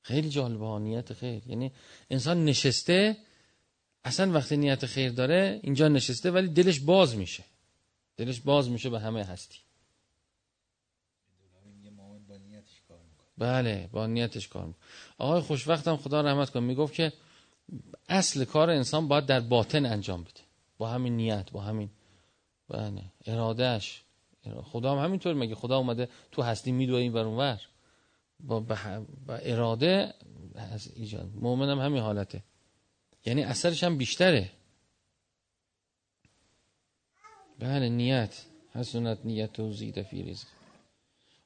خیلی 0.02 0.28
جالبه 0.28 0.66
ها 0.66 0.78
نیت 0.78 1.12
خیر. 1.12 1.42
یعنی 1.46 1.72
انسان 2.10 2.44
نشسته 2.44 3.16
اصلا 4.04 4.32
وقتی 4.32 4.56
نیت 4.56 4.86
خیر 4.86 5.12
داره 5.12 5.60
اینجا 5.62 5.88
نشسته 5.88 6.30
ولی 6.30 6.48
دلش 6.48 6.80
باز 6.80 7.16
میشه. 7.16 7.44
دلش 8.16 8.40
باز 8.40 8.70
میشه 8.70 8.90
به 8.90 9.00
همه 9.00 9.24
هستی. 9.24 9.58
بله 13.38 13.88
با 13.92 14.06
نیتش 14.06 14.48
کار 14.48 14.66
می‌کنه. 14.66 14.86
آقای 15.18 15.40
خوشوقتم 15.40 15.96
خدا 15.96 16.20
رحمت 16.20 16.50
کنه 16.50 16.62
می‌گفت 16.62 16.94
که 16.94 17.12
اصل 18.08 18.44
کار 18.44 18.70
انسان 18.70 19.08
باید 19.08 19.26
در 19.26 19.40
باطن 19.40 19.86
انجام 19.86 20.24
بده. 20.24 20.40
با 20.78 20.88
همین 20.88 21.16
نیت 21.16 21.50
با 21.50 21.60
همین 21.60 21.90
بله. 22.72 23.02
ارادش 23.26 24.02
خدا 24.64 24.92
هم 24.92 25.04
همینطور 25.04 25.34
مگه 25.34 25.54
خدا 25.54 25.78
اومده 25.78 26.08
تو 26.32 26.42
هستی 26.42 26.72
میدوه 26.72 26.98
این 26.98 27.12
بر 27.12 27.24
اونور 27.24 27.60
با, 28.40 28.60
با, 28.60 29.34
اراده 29.34 30.14
ایجاد. 30.94 31.30
مومن 31.34 31.68
هم 31.68 31.78
همین 31.78 32.02
حالته. 32.02 32.42
یعنی 33.26 33.44
اثرش 33.44 33.84
هم 33.84 33.98
بیشتره. 33.98 34.50
بله 37.58 37.88
نیت. 37.88 38.42
حسنت 38.74 39.18
نیت 39.24 39.60
و 39.60 39.72
زیده 39.72 40.02
فی 40.02 40.22
رزق. 40.22 40.46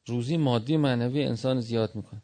روزی 0.07 0.37
مادی 0.37 0.77
معنوی 0.77 1.25
انسان 1.25 1.61
زیاد 1.61 1.95
می‌کنه. 1.95 2.23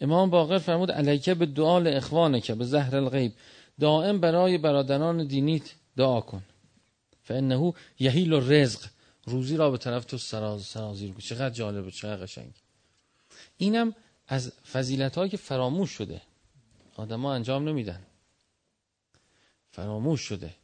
امام 0.00 0.30
باقر 0.30 0.58
فرمود 0.58 0.90
علیکه 0.90 1.34
به 1.34 1.46
دعا 1.46 2.40
که 2.40 2.54
به 2.54 2.64
زهر 2.64 2.96
الغیب. 2.96 3.32
دائم 3.80 4.20
برای 4.20 4.58
برادران 4.58 5.26
دینیت 5.26 5.74
دعا 5.96 6.20
کن. 6.20 6.42
فانه 7.22 7.72
یهیل 7.98 8.32
و 8.32 8.40
رزق 8.40 8.88
روزی 9.24 9.56
را 9.56 9.70
به 9.70 9.78
طرف 9.78 10.04
تو 10.04 10.18
سراز 10.18 10.62
سرازیر 10.62 11.12
کن. 11.12 11.20
چقدر 11.20 11.54
جالبه 11.54 11.90
چقدر 11.90 12.22
قشنگ. 12.22 12.52
اینم 13.56 13.94
از 14.26 14.52
فضیلت 14.72 15.30
که 15.30 15.36
فراموش 15.36 15.90
شده. 15.90 16.22
آدما 16.96 17.34
انجام 17.34 17.68
نمیدن. 17.68 18.06
فراموش 19.70 20.20
شده. 20.20 20.54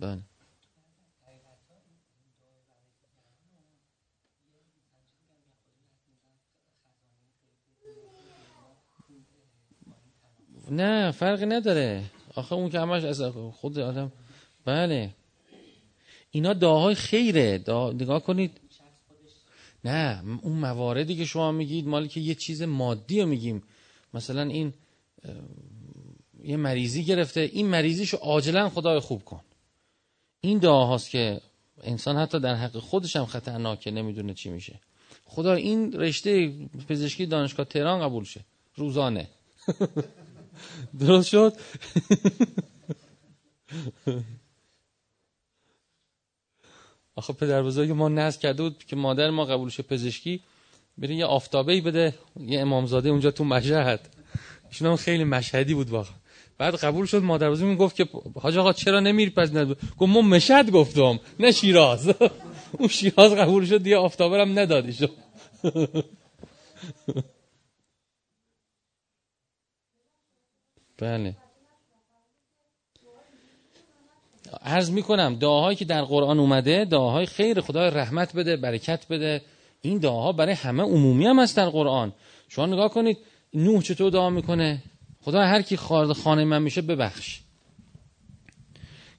بله. 0.00 0.22
نه 10.70 11.10
فرقی 11.10 11.46
نداره. 11.46 12.02
آخه 12.34 12.52
اون 12.52 12.70
که 12.70 12.80
همش 12.80 13.04
از 13.04 13.22
خود 13.52 13.78
آدم 13.78 14.12
بله. 14.64 15.10
اینا 16.30 16.52
دعاهای 16.52 16.94
خیره. 16.94 17.58
دعا... 17.58 17.92
نگاه 17.92 18.22
کنید. 18.22 18.60
نه 19.84 20.22
اون 20.42 20.56
مواردی 20.58 21.16
که 21.16 21.24
شما 21.24 21.52
میگید 21.52 21.86
مالی 21.86 22.08
که 22.08 22.20
یه 22.20 22.34
چیز 22.34 22.62
مادی 22.62 23.20
رو 23.20 23.26
میگیم. 23.26 23.62
مثلا 24.14 24.42
این 24.42 24.72
یه 26.44 26.56
مریضی 26.56 27.04
گرفته. 27.04 27.40
این 27.40 27.66
مریضیشو 27.66 28.16
عاجلا 28.16 28.68
خدای 28.68 29.00
خوب 29.00 29.24
کن. 29.24 29.40
این 30.40 30.58
دعاهاست 30.58 31.10
که 31.10 31.40
انسان 31.82 32.16
حتی 32.16 32.40
در 32.40 32.54
حق 32.54 32.78
خودش 32.78 33.16
هم 33.16 33.26
خطرناکه 33.26 33.90
نمی‌دونه 33.90 34.34
چی 34.34 34.50
میشه. 34.50 34.80
خدا 35.24 35.54
این 35.54 35.92
رشته 35.92 36.52
پزشکی 36.88 37.26
دانشگاه 37.26 37.66
تهران 37.66 38.00
قبول 38.00 38.24
شه. 38.24 38.40
روزانه. 38.76 39.28
درست 41.00 41.28
شد؟ 41.28 41.52
آخه 47.16 47.32
پدر 47.32 47.62
بزرگ 47.62 47.90
ما 47.90 48.08
نزد 48.08 48.40
کرده 48.40 48.62
بود 48.62 48.84
که 48.84 48.96
مادر 48.96 49.30
ما 49.30 49.44
قبولش 49.44 49.80
پزشکی 49.80 50.40
بره 50.98 51.14
یه 51.14 51.24
آفتابه 51.24 51.80
بده. 51.80 52.14
یه 52.40 52.60
امامزاده 52.60 53.08
اونجا 53.08 53.30
تو 53.30 53.44
مشهد. 53.44 54.08
ایشون 54.68 54.88
هم 54.88 54.96
خیلی 54.96 55.24
مشهدی 55.24 55.74
بود 55.74 55.90
واقعا. 55.90 56.14
بعد 56.58 56.74
قبول 56.74 57.06
شد 57.06 57.22
مادر 57.22 57.50
بزرگ 57.50 57.78
گفت 57.78 57.96
که 57.96 58.08
حاج 58.40 58.58
آقا 58.58 58.72
چرا 58.72 59.00
نمیری 59.00 59.30
پس 59.30 59.52
ند 59.52 59.70
گفت 59.98 60.10
ما 60.12 60.22
مشهد 60.22 60.70
گفتم 60.70 61.20
نه 61.40 61.52
شیراز. 61.52 62.14
اون 62.78 62.88
شیراز 62.88 63.32
قبول 63.32 63.66
شد 63.66 63.82
دیگه 63.82 63.96
آفتابه 63.96 64.40
هم 64.40 64.58
ندادی 64.58 65.08
بله. 71.02 71.36
عرض 74.62 74.90
می‌کنم 74.90 75.34
دعاهایی 75.34 75.76
که 75.76 75.84
در 75.84 76.02
قرآن 76.02 76.38
اومده 76.38 76.84
دعاهای 76.84 77.26
خیر 77.26 77.60
خدای 77.60 77.90
رحمت 77.90 78.36
بده 78.36 78.56
برکت 78.56 79.06
بده. 79.10 79.42
این 79.80 79.98
دعاها 79.98 80.32
برای 80.32 80.54
همه 80.54 80.82
عمومی 80.82 81.26
هم 81.26 81.38
هست 81.38 81.56
در 81.56 81.68
قرآن. 81.68 82.12
شما 82.48 82.66
نگاه 82.66 82.88
کنید 82.90 83.18
نوح 83.54 83.82
چطور 83.82 84.10
دعا 84.10 84.30
می‌کنه؟ 84.30 84.82
خدا 85.20 85.40
هر 85.40 85.62
کی 85.62 85.76
خارد 85.76 86.12
خانه 86.12 86.44
من 86.44 86.62
میشه 86.62 86.82
ببخش. 86.82 87.40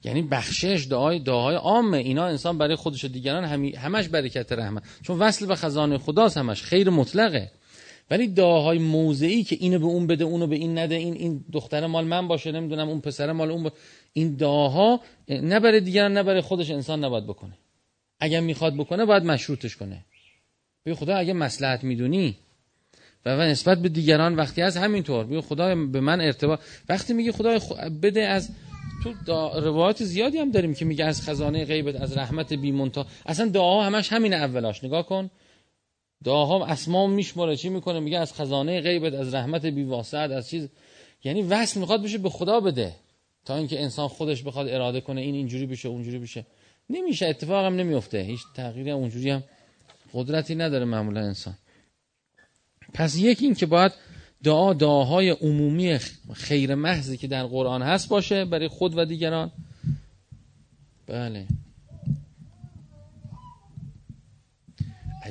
یعنی 0.03 0.21
بخشش 0.21 0.87
دعای 0.89 1.19
دعاهای 1.19 1.55
عامه. 1.55 1.97
اینا 1.97 2.25
انسان 2.25 2.57
برای 2.57 2.75
خودش 2.75 3.05
و 3.05 3.07
دیگران 3.07 3.43
همش 3.75 4.07
برکت 4.07 4.51
رحمت. 4.51 4.83
چون 5.01 5.19
وصل 5.19 5.45
به 5.45 5.55
خزانه 5.55 5.97
خداست 5.97 6.37
همش 6.37 6.63
خیر 6.63 6.89
مطلقه. 6.89 7.51
ولی 8.11 8.27
دعاهای 8.27 8.77
موضعی 8.77 9.43
که 9.43 9.57
اینو 9.59 9.79
به 9.79 9.85
اون 9.85 10.07
بده 10.07 10.23
اونو 10.23 10.47
به 10.47 10.55
این 10.55 10.77
نده 10.77 10.95
این 10.95 11.13
این 11.13 11.45
دختر 11.51 11.87
مال 11.87 12.05
من 12.05 12.27
باشه 12.27 12.51
نمی‌دونم 12.51 12.89
اون 12.89 13.01
پسر 13.01 13.31
مال 13.31 13.51
اون 13.51 13.63
با... 13.63 13.71
این 14.13 14.35
دعاها 14.35 14.99
نه 15.29 15.59
برای 15.59 15.79
دیگران 15.79 16.13
نه 16.13 16.23
برای 16.23 16.41
خودش 16.41 16.71
انسان 16.71 17.03
نباید 17.05 17.23
بکنه. 17.23 17.53
اگر 18.19 18.39
می‌خواد 18.39 18.73
بکنه 18.75 19.05
باید 19.05 19.23
مشروطش 19.23 19.75
کنه. 19.75 20.05
بگو 20.85 20.95
خدا 20.95 21.15
اگه 21.15 21.33
مسلحت 21.33 21.83
می‌دونی. 21.83 22.35
و, 23.25 23.37
نسبت 23.37 23.81
به 23.81 23.89
دیگران 23.89 24.35
وقتی 24.35 24.61
از 24.61 24.77
همینطور 24.77 25.25
بگو 25.25 25.41
خدا 25.41 25.75
به 25.75 25.99
من 25.99 26.21
ارتباط 26.21 26.59
وقتی 26.89 27.13
میگه 27.13 27.31
خدا 27.31 27.59
بده 28.01 28.27
از 28.27 28.49
تو 29.03 29.13
روایات 29.59 30.03
زیادی 30.03 30.37
هم 30.37 30.51
داریم 30.51 30.73
که 30.73 30.85
میگه 30.85 31.05
از 31.05 31.21
خزانه 31.21 31.65
غیبت 31.65 32.01
از 32.01 32.17
رحمت 32.17 32.53
بی 32.53 32.91
اصلا 33.25 33.49
دعا 33.49 33.83
همش 33.83 34.13
همین 34.13 34.33
اولاش 34.33 34.83
نگاه 34.83 35.05
کن. 35.05 35.29
دعاها 36.23 36.65
اسمام 36.65 37.13
میشماره. 37.13 37.55
چی 37.55 37.69
می‌کنه؟ 37.69 37.99
میگه 37.99 38.19
از 38.19 38.33
خزانه 38.33 38.81
غیبت 38.81 39.13
از 39.13 39.33
رحمت 39.33 39.65
بی 39.65 39.93
از 40.13 40.49
چیز. 40.49 40.69
یعنی 41.23 41.41
وصل 41.41 41.79
می‌خواد 41.79 42.03
بشه 42.03 42.17
به 42.17 42.29
خدا 42.29 42.59
بده. 42.59 42.95
تا 43.45 43.55
اینکه 43.55 43.81
انسان 43.81 44.07
خودش 44.07 44.43
بخواد 44.43 44.67
اراده 44.67 45.01
کنه 45.01 45.21
این 45.21 45.35
اینجوری 45.35 45.65
بشه 45.65 45.89
اونجوری 45.89 46.19
بشه. 46.19 46.45
نمیشه. 46.89 47.25
اتفاق 47.25 47.65
هم 47.65 47.75
نمیفته 47.75 48.17
هیچ 48.17 48.41
تغییری 48.55 48.91
اونجوری 48.91 49.29
هم 49.29 49.43
قدرتی 50.13 50.55
نداره 50.55 50.85
معمولا 50.85 51.21
انسان. 51.21 51.53
پس 52.93 53.15
یکی 53.15 53.45
این 53.45 53.55
که 53.55 53.65
باید 53.65 53.91
دعا 54.43 54.73
دعاهای 54.73 55.29
عمومی 55.29 55.97
خیر 56.33 56.75
محضی 56.75 57.17
که 57.17 57.27
در 57.27 57.45
قرآن 57.45 57.81
هست 57.81 58.09
باشه 58.09 58.45
برای 58.45 58.67
خود 58.67 58.97
و 58.97 59.05
دیگران. 59.05 59.51
بله. 61.07 61.47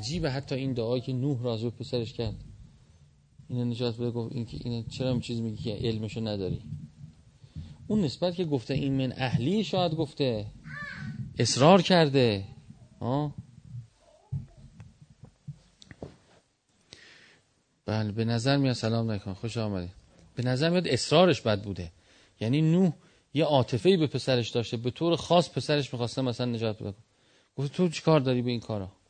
عجیبه 0.03 0.31
حتی 0.31 0.55
این 0.55 0.73
دعایی 0.73 1.03
که 1.03 1.13
نوح 1.13 1.43
راجع 1.43 1.65
به 1.65 1.71
پسرش 1.71 2.13
کرد. 2.13 2.35
این 3.49 3.71
نجات 3.71 3.97
بده 3.97 4.11
گفت 4.11 4.33
این 4.33 4.47
این 4.65 4.85
چرا 4.85 5.21
چیز 5.21 5.41
میگی 5.41 5.63
که 5.63 5.89
علمشو 5.89 6.21
نداری؟ 6.21 6.63
اون 7.87 8.01
نسبت 8.01 8.35
که 8.35 8.45
گفته 8.45 8.75
این 8.75 8.93
من 8.93 9.13
اهلی 9.17 9.65
شاید 9.65 9.95
گفته 9.95 10.47
اصرار 11.39 11.83
کرده. 11.83 12.45
ها 13.01 13.35
بله 17.87 18.13
به 18.13 18.25
نظر 18.25 18.57
میاد 18.57 18.75
سلام 18.75 19.11
نکن 19.11 19.35
خوش 19.35 19.57
آمدی. 19.57 19.91
به 20.35 20.43
نظر 20.43 20.71
میاد 20.71 20.89
اصرارش 20.89 21.41
بد 21.41 21.63
بوده. 21.63 21.93
یعنی 22.41 22.61
نوح 22.63 22.93
یه 23.35 23.45
عاطفه 23.45 23.97
به 23.97 24.07
پسرش 24.07 24.51
داشته 24.51 24.77
به 24.77 24.91
طور 24.91 25.17
خاص 25.17 25.51
پسرش 25.51 25.93
می‌خواسته 25.93 26.23
مثلا 26.23 26.47
نجات 26.47 26.83
بده. 26.83 26.99
گفت 27.57 27.73
تو 27.73 27.89
چیکار 27.89 28.21
داری 28.21 28.43
به 28.43 28.51
این 28.51 28.61
کارا؟ 28.61 29.02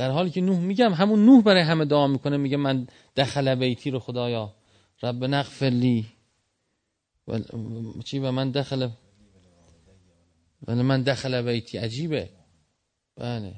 در 0.00 0.10
حالی 0.10 0.30
که 0.30 0.40
نوح 0.40 0.58
میگم 0.58 0.92
همون 0.92 1.24
نوح 1.24 1.42
برای 1.42 1.62
همه 1.62 1.84
دعا 1.84 2.06
می‌کنه 2.06 2.36
میگه 2.36 2.56
من 2.56 2.86
دخل 3.16 3.54
بیتی 3.54 3.90
رو 3.90 3.98
خدایا. 3.98 4.54
رب 5.02 5.24
نغفر 5.24 5.66
لی. 5.66 6.06
و 7.28 7.38
چی 8.04 8.18
و 8.18 8.30
من 8.30 8.50
دخل 8.50 8.88
ولی 10.66 10.82
من 10.82 11.02
دخل 11.02 11.42
بیتی. 11.42 11.78
عجیبه. 11.78 12.30
بله. 13.16 13.54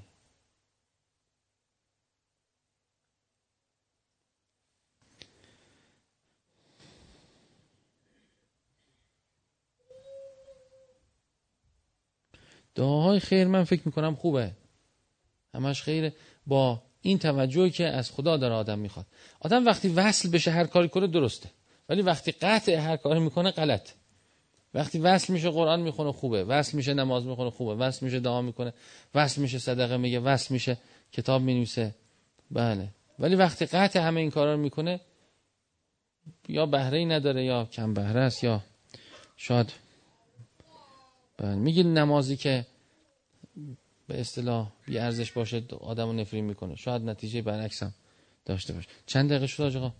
دعاهای 12.74 13.20
خیر 13.20 13.46
من 13.46 13.64
فکر 13.64 13.82
می‌کنم 13.84 14.14
خوبه. 14.14 14.52
همش 15.54 15.82
خیره. 15.82 16.12
با 16.46 16.82
این 17.02 17.18
توجهی 17.18 17.70
که 17.70 17.86
از 17.86 18.10
خدا 18.10 18.36
داره 18.36 18.54
آدم 18.54 18.78
می‌خواد. 18.78 19.06
آدم 19.40 19.66
وقتی 19.66 19.88
وصل 19.88 20.30
بشه 20.30 20.50
هر 20.50 20.66
کاری 20.66 20.88
کنه 20.88 21.06
درسته. 21.06 21.50
ولی 21.88 22.02
وقتی 22.02 22.32
قطع 22.32 22.74
هر 22.74 22.96
کاری 22.96 23.20
می‌کنه 23.20 23.50
غلط. 23.50 23.90
وقتی 24.74 24.98
وصل 24.98 25.32
میشه 25.32 25.50
قرآن 25.50 25.80
می‌خونه 25.80 26.12
خوبه. 26.12 26.44
وصل 26.44 26.76
میشه 26.76 26.94
نماز 26.94 27.26
می‌خونه 27.26 27.50
خوبه. 27.50 27.74
وصل 27.74 28.06
میشه 28.06 28.20
دعا 28.20 28.42
می‌کنه. 28.42 28.72
وصل 29.14 29.40
میشه 29.40 29.58
صدقه 29.58 29.96
میگه. 29.96 30.20
وصل 30.20 30.54
میشه 30.54 30.78
کتاب 31.12 31.42
می‌نویسه. 31.42 31.94
بله. 32.50 32.88
ولی 33.18 33.34
وقتی 33.34 33.66
قطع 33.66 34.00
همه 34.00 34.20
این 34.20 34.30
کارا 34.30 34.52
رو 34.52 34.60
می‌کنه 34.60 35.00
یا 36.48 36.66
بهره 36.66 36.98
ای 36.98 37.04
نداره 37.04 37.44
یا 37.44 37.64
کم 37.64 37.94
بهره 37.94 38.20
است 38.20 38.44
یا 38.44 38.60
شاید 39.36 39.72
بله. 41.38 41.54
میگه 41.54 41.82
نمازی 41.82 42.36
که 42.36 42.66
به 44.06 44.20
اصطلاح 44.20 44.72
بی 44.86 44.98
ارزش 44.98 45.32
باشه 45.32 45.64
آدم 45.80 46.06
رو 46.06 46.12
نفرین 46.12 46.44
می‌کنه. 46.44 46.76
شاید 46.76 47.02
نتیجه 47.02 47.42
برعکس 47.42 47.82
هم 47.82 47.94
داشته 48.44 48.72
باشه. 48.72 48.88
چند 49.06 49.30
دقیقه 49.30 49.46
شد 49.46 49.76
آقا؟ 49.76 49.92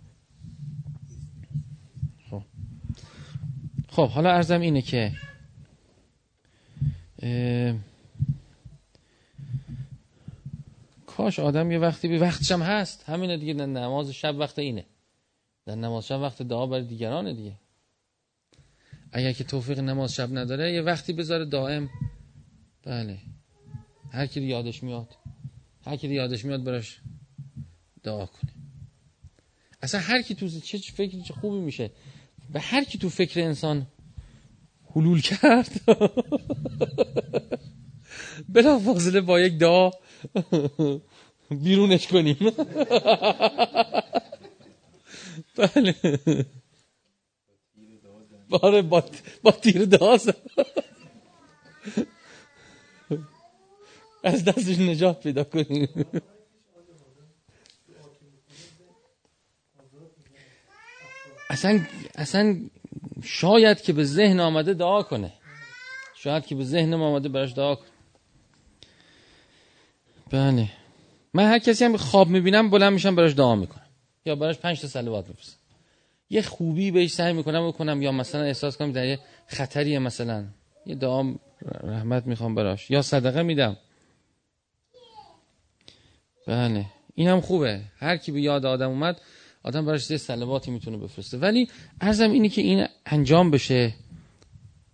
خب. 3.89 4.09
حالا 4.09 4.31
ارزم 4.31 4.61
اینه 4.61 4.83
که 4.83 5.13
کاش 11.07 11.39
آدم 11.39 11.71
یه 11.71 11.79
وقتی 11.79 12.09
به 12.09 12.19
وقتش 12.19 12.53
هم 12.53 12.63
هست. 12.63 13.05
همینه 13.09 13.37
دیگه 13.37 13.55
نماز 13.55 14.11
شب 14.11 14.37
وقت 14.39 14.59
اینه. 14.59 14.85
در 15.67 15.75
نماز 15.75 16.07
شب 16.07 16.21
وقت 16.21 16.43
دعا 16.43 16.67
برای 16.67 16.85
دیگرانه 16.85 17.35
دیگه. 17.35 17.53
اگر 19.13 19.33
که 19.33 19.45
توفیق 19.45 19.79
نماز 19.79 20.15
شب 20.15 20.39
نداره 20.39 20.73
یه 20.73 20.83
وقتی 20.83 21.13
بذاره 21.13 21.45
دائم. 21.45 21.91
بله. 22.85 23.19
هر 24.13 24.27
کی 24.27 24.41
یادش 24.41 24.83
میاد 24.83 25.17
هر 25.87 25.97
کی 25.97 26.09
یادش 26.09 26.45
میاد 26.45 26.65
براش 26.65 27.01
دعا 28.03 28.27
کنه. 28.27 28.51
اصلا 29.83 30.01
هر 30.01 30.23
کی 30.23 30.35
تو 30.35 30.49
چه 30.49 30.79
فکری 30.79 31.23
چه 31.23 31.35
خوبی 31.35 31.59
میشه 31.59 31.91
به 32.53 32.61
هر 32.61 32.85
کی 32.85 32.99
تو 32.99 33.09
فکر 33.09 33.41
انسان 33.41 33.87
حلول 34.95 35.21
کرد. 35.21 35.81
بلا 38.55 38.79
فاصله 38.79 39.21
با 39.21 39.41
یک 39.41 39.59
دعا 39.59 39.91
بیرونش 41.51 42.07
کنیم. 42.07 42.37
بله. 45.57 45.95
باره 48.49 48.83
با, 48.83 49.05
تیر 49.63 49.85
داز 49.85 50.31
از 54.25 54.45
دستش 54.45 54.79
نجات 54.79 55.23
پیدا 55.23 55.45
کنیم 55.45 55.89
اصلا 61.51 61.81
اصلا 62.15 62.57
شاید 63.23 63.81
که 63.81 63.93
به 63.93 64.05
ذهن 64.05 64.41
آمده 64.41 64.75
دعا 64.75 65.03
کنه. 65.03 65.33
شاید 66.17 66.47
که 66.47 66.55
به 66.55 66.65
ذهن 66.65 66.95
آمده 66.95 67.29
براش 67.29 67.53
دعا 67.53 67.75
کنه. 67.75 67.89
بله. 70.31 70.69
من 71.35 71.45
هر 71.45 71.59
کسی 71.59 71.85
هم 71.85 71.97
خواب 71.97 72.29
می‌بینم 72.29 72.71
بلند 72.71 72.93
میشم 72.93 73.17
براش 73.17 73.35
دعا 73.35 73.57
می‌کنم. 73.57 73.87
یا 74.25 74.37
براش 74.37 74.59
پنج 74.59 74.81
تا 74.81 74.89
صلوات 74.89 75.29
میفرستم 75.29 75.57
یه 76.31 76.43
خوبی 76.43 76.91
بهش 76.91 77.13
سعی 77.13 77.33
می‌کنم 77.33 77.69
بکنم 77.69 78.03
یا 78.03 78.13
مثلا 78.13 78.43
احساس 78.43 78.77
کنم 78.77 78.93
در 78.93 79.07
یه 79.07 79.19
خطریه 79.47 79.99
مثلا. 79.99 80.45
یه 80.87 80.95
دعا 80.95 81.35
رحمت 81.83 82.27
می‌خوام 82.27 82.55
براش. 82.55 82.91
یا 82.91 83.03
صدقه 83.03 83.43
میدم. 83.43 83.77
بله. 86.47 86.87
اینم 87.15 87.41
خوبه. 87.41 87.81
هر 87.99 88.17
کی 88.17 88.33
به 88.33 88.41
یاد 88.41 88.67
آدم 88.67 88.89
اومد 88.89 89.21
آدم 89.63 89.87
براش 89.87 90.11
یه 90.11 90.17
صلواتی 90.17 90.71
می‌تونه 90.71 90.97
بفرسته. 90.97 91.39
ولی 91.39 91.69
ارزم 92.01 92.31
اینی 92.31 92.49
که 92.49 92.63
این 92.63 92.87
انجام 93.07 93.51
بشه. 93.51 93.95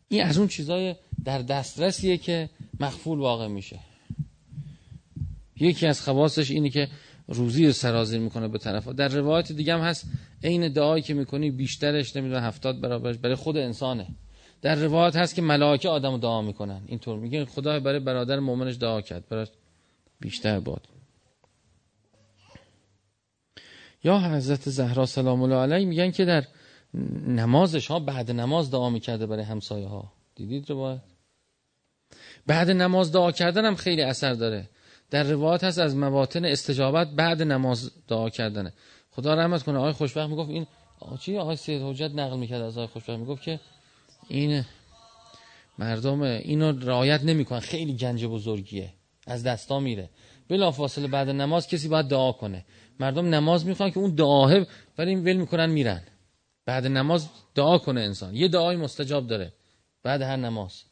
این 0.08 0.24
از 0.24 0.38
اون 0.38 0.48
چیزای 0.48 0.94
در 1.24 1.42
دسترسیه 1.42 2.16
که 2.16 2.50
مخفول 2.80 3.18
واقع 3.18 3.46
میشه. 3.46 3.78
یکی 5.60 5.86
از 5.86 6.02
خواستش 6.02 6.50
اینه 6.50 6.70
که 6.70 6.88
روزی 7.28 7.66
رو 7.66 7.72
سرازیر 7.72 8.20
می‌کنه 8.20 8.48
به 8.48 8.58
طرف. 8.58 8.88
در 8.88 9.08
روایت 9.08 9.52
دیگه 9.52 9.74
هم 9.74 9.80
هست 9.80 10.06
عین 10.44 10.68
دعایی 10.68 11.02
که 11.02 11.14
می‌کنی 11.14 11.50
بیشترش 11.50 12.16
نمی‌دونه 12.16 12.40
هفتاد 12.40 12.80
برابرش 12.80 13.16
برای 13.16 13.34
خود 13.34 13.56
انسانه. 13.56 14.06
در 14.62 14.74
روایت 14.74 15.16
هست 15.16 15.34
که 15.34 15.42
ملائکه 15.42 15.88
آدم 15.88 16.18
دعا 16.18 16.42
می‌کنن. 16.42 16.82
اینطور 16.86 17.18
میگه 17.18 17.44
خدا 17.44 17.80
برای 17.80 18.00
برادر 18.00 18.38
مؤمنش 18.38 18.76
دعا 18.76 19.00
کرد. 19.00 19.28
برای 19.28 19.46
بیشتر 20.20 20.60
باد. 20.60 20.88
یا 24.04 24.18
حضرت 24.18 24.70
زهرا 24.70 25.06
سلام 25.06 25.42
الله 25.42 25.56
علیه 25.56 25.86
میگن 25.86 26.10
که 26.10 26.24
در 26.24 26.44
نمازش 27.26 27.86
ها 27.86 27.98
بعد 27.98 28.30
نماز 28.30 28.70
دعا 28.70 28.90
می‌کرده 28.90 29.26
برای 29.26 29.44
همسایه 29.44 29.86
ها. 29.86 30.12
دیدید 30.34 30.70
روایت؟ 30.70 31.00
بعد 32.46 32.70
نماز 32.70 33.12
دعا 33.12 33.32
کردن 33.32 33.64
هم 33.64 33.76
خیلی 33.76 34.02
اثر 34.02 34.34
داره. 34.34 34.68
در 35.10 35.22
روایت 35.22 35.64
هست 35.64 35.78
از 35.78 35.96
مواطن 35.96 36.44
استجابت 36.44 37.10
بعد 37.10 37.42
نماز 37.42 37.90
دعا 38.08 38.30
کردنه. 38.30 38.72
خدا 39.10 39.34
رحمت 39.34 39.62
کنه 39.62 39.78
آقای 39.78 39.92
خوشبخت 39.92 40.30
می‌گفت 40.30 40.50
این 40.50 40.66
چی؟ 41.20 41.38
آقای 41.38 41.56
سید 41.56 41.82
حجت 41.82 42.10
نقل 42.10 42.38
می‌کرد 42.38 42.62
از 42.62 42.78
آقای 42.78 42.86
خوشبخت 42.86 43.18
می‌گفت 43.18 43.42
که 43.42 43.60
این 44.28 44.64
مردم 45.78 46.22
اینو 46.22 46.72
رعایت 46.72 47.22
نمی‌کنن 47.24 47.60
خیلی 47.60 47.96
گنج 47.96 48.24
بزرگیه 48.24 48.92
از 49.26 49.42
دستا 49.42 49.80
میره. 49.80 50.10
بلا 50.48 50.70
فاصله 50.70 51.06
بعد 51.06 51.28
نماز 51.28 51.68
کسی 51.68 51.88
باید 51.88 52.06
دعا 52.06 52.32
کنه. 52.32 52.64
مردم 53.00 53.34
نماز 53.34 53.66
می‌خوان 53.66 53.90
که 53.90 53.98
اون 53.98 54.14
دعاه 54.14 54.66
ولی 54.98 55.14
ول 55.14 55.36
می‌کنن 55.36 55.70
میرن. 55.70 56.02
بعد 56.66 56.86
نماز 56.86 57.28
دعا 57.54 57.78
کنه 57.78 58.00
انسان. 58.00 58.34
یه 58.34 58.48
دعای 58.48 58.76
مستجاب 58.76 59.26
داره. 59.26 59.52
بعد 60.02 60.22
هر 60.22 60.36
نماز. 60.36 60.82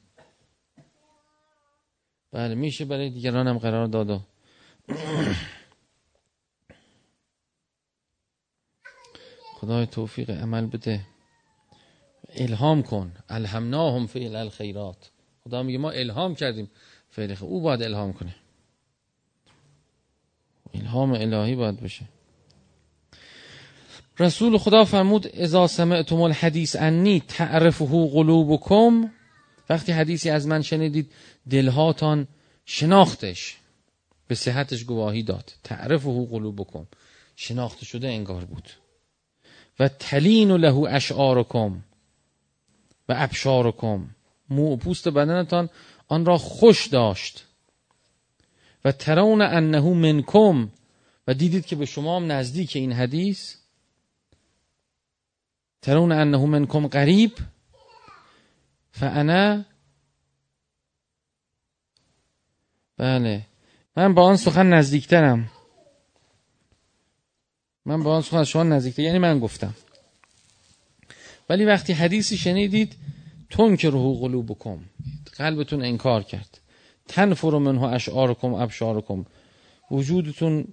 بله 2.32 2.54
میشه 2.54 2.84
برای 2.84 3.10
دیگران 3.10 3.48
هم 3.48 3.58
قرار 3.58 3.86
دادا 3.86 4.20
خدای 9.60 9.86
توفیق 9.86 10.30
عمل 10.30 10.66
بده. 10.66 11.00
الهام 12.34 12.82
کن. 12.82 13.12
الهمناهم 13.28 14.06
فعل 14.06 14.36
الخیرات. 14.36 15.10
خدا 15.44 15.62
میگه 15.62 15.78
ما 15.78 15.90
الهام 15.90 16.34
کردیم 16.34 16.70
فعل 17.10 17.36
او 17.40 17.60
باید 17.60 17.82
الهام 17.82 18.12
کنه. 18.12 18.34
الهام 20.96 21.12
الهی 21.12 21.54
باید 21.54 21.80
بشه 21.80 22.04
رسول 24.18 24.58
خدا 24.58 24.84
فرمود 24.84 25.26
اذا 25.34 25.66
سمعتم 25.66 26.20
الحدیث 26.20 26.76
انی 26.76 27.22
تعرفه 27.28 28.08
قلوبکم. 28.12 29.10
وقتی 29.70 29.92
حدیثی 29.92 30.30
از 30.30 30.46
من 30.46 30.62
شنیدید 30.62 31.12
دلهاتان 31.50 32.28
شناختش 32.64 33.56
به 34.28 34.34
صحتش 34.34 34.84
گواهی 34.84 35.22
داد. 35.22 35.52
تعرفه 35.64 36.26
قلوبکم. 36.26 36.86
شناخته 37.36 37.84
شده 37.84 38.08
انگار 38.08 38.44
بود. 38.44 38.70
و 39.80 39.88
تلین 39.88 40.50
له 40.50 40.76
اشعارکم. 40.76 41.84
و 43.08 43.14
ابشارکم. 43.16 44.08
مو 44.50 44.76
پوست 44.76 45.08
بدنتان 45.08 45.68
آن 46.08 46.24
را 46.26 46.38
خوش 46.38 46.86
داشت. 46.86 47.44
و 48.84 48.92
ترون 48.92 49.42
انه 49.42 49.80
منکم. 49.80 50.68
و 51.26 51.34
دیدید 51.34 51.66
که 51.66 51.76
به 51.76 51.86
شما 51.86 52.16
هم 52.16 52.32
نزدیک 52.32 52.76
این 52.76 52.92
حدیث 52.92 53.56
ترون 55.82 56.12
انه 56.12 56.46
منکم 56.46 56.86
قریب 56.86 57.38
فانا 58.92 59.64
بله. 62.98 63.46
من 63.96 64.14
با 64.14 64.22
آن 64.22 64.36
سخن 64.36 64.66
نزدیکترم. 64.66 65.50
من 67.84 68.02
با 68.02 68.14
آن 68.14 68.22
سخن 68.22 68.44
شما 68.44 68.62
نزدیکتر. 68.62 69.02
یعنی 69.02 69.18
من 69.18 69.38
گفتم. 69.38 69.74
ولی 71.48 71.64
وقتی 71.64 71.92
حدیثی 71.92 72.36
شنیدید 72.36 72.96
تون 73.50 73.76
که 73.76 73.90
روح 73.90 74.20
قلوبکم. 74.20 74.78
قلبتون 75.32 75.84
انکار 75.84 76.22
کرد. 76.22 76.60
تنفر 77.08 77.58
منه 77.58 77.82
اشعارکم 77.82 78.54
ابشارکم. 78.54 79.24
وجودتون 79.90 80.68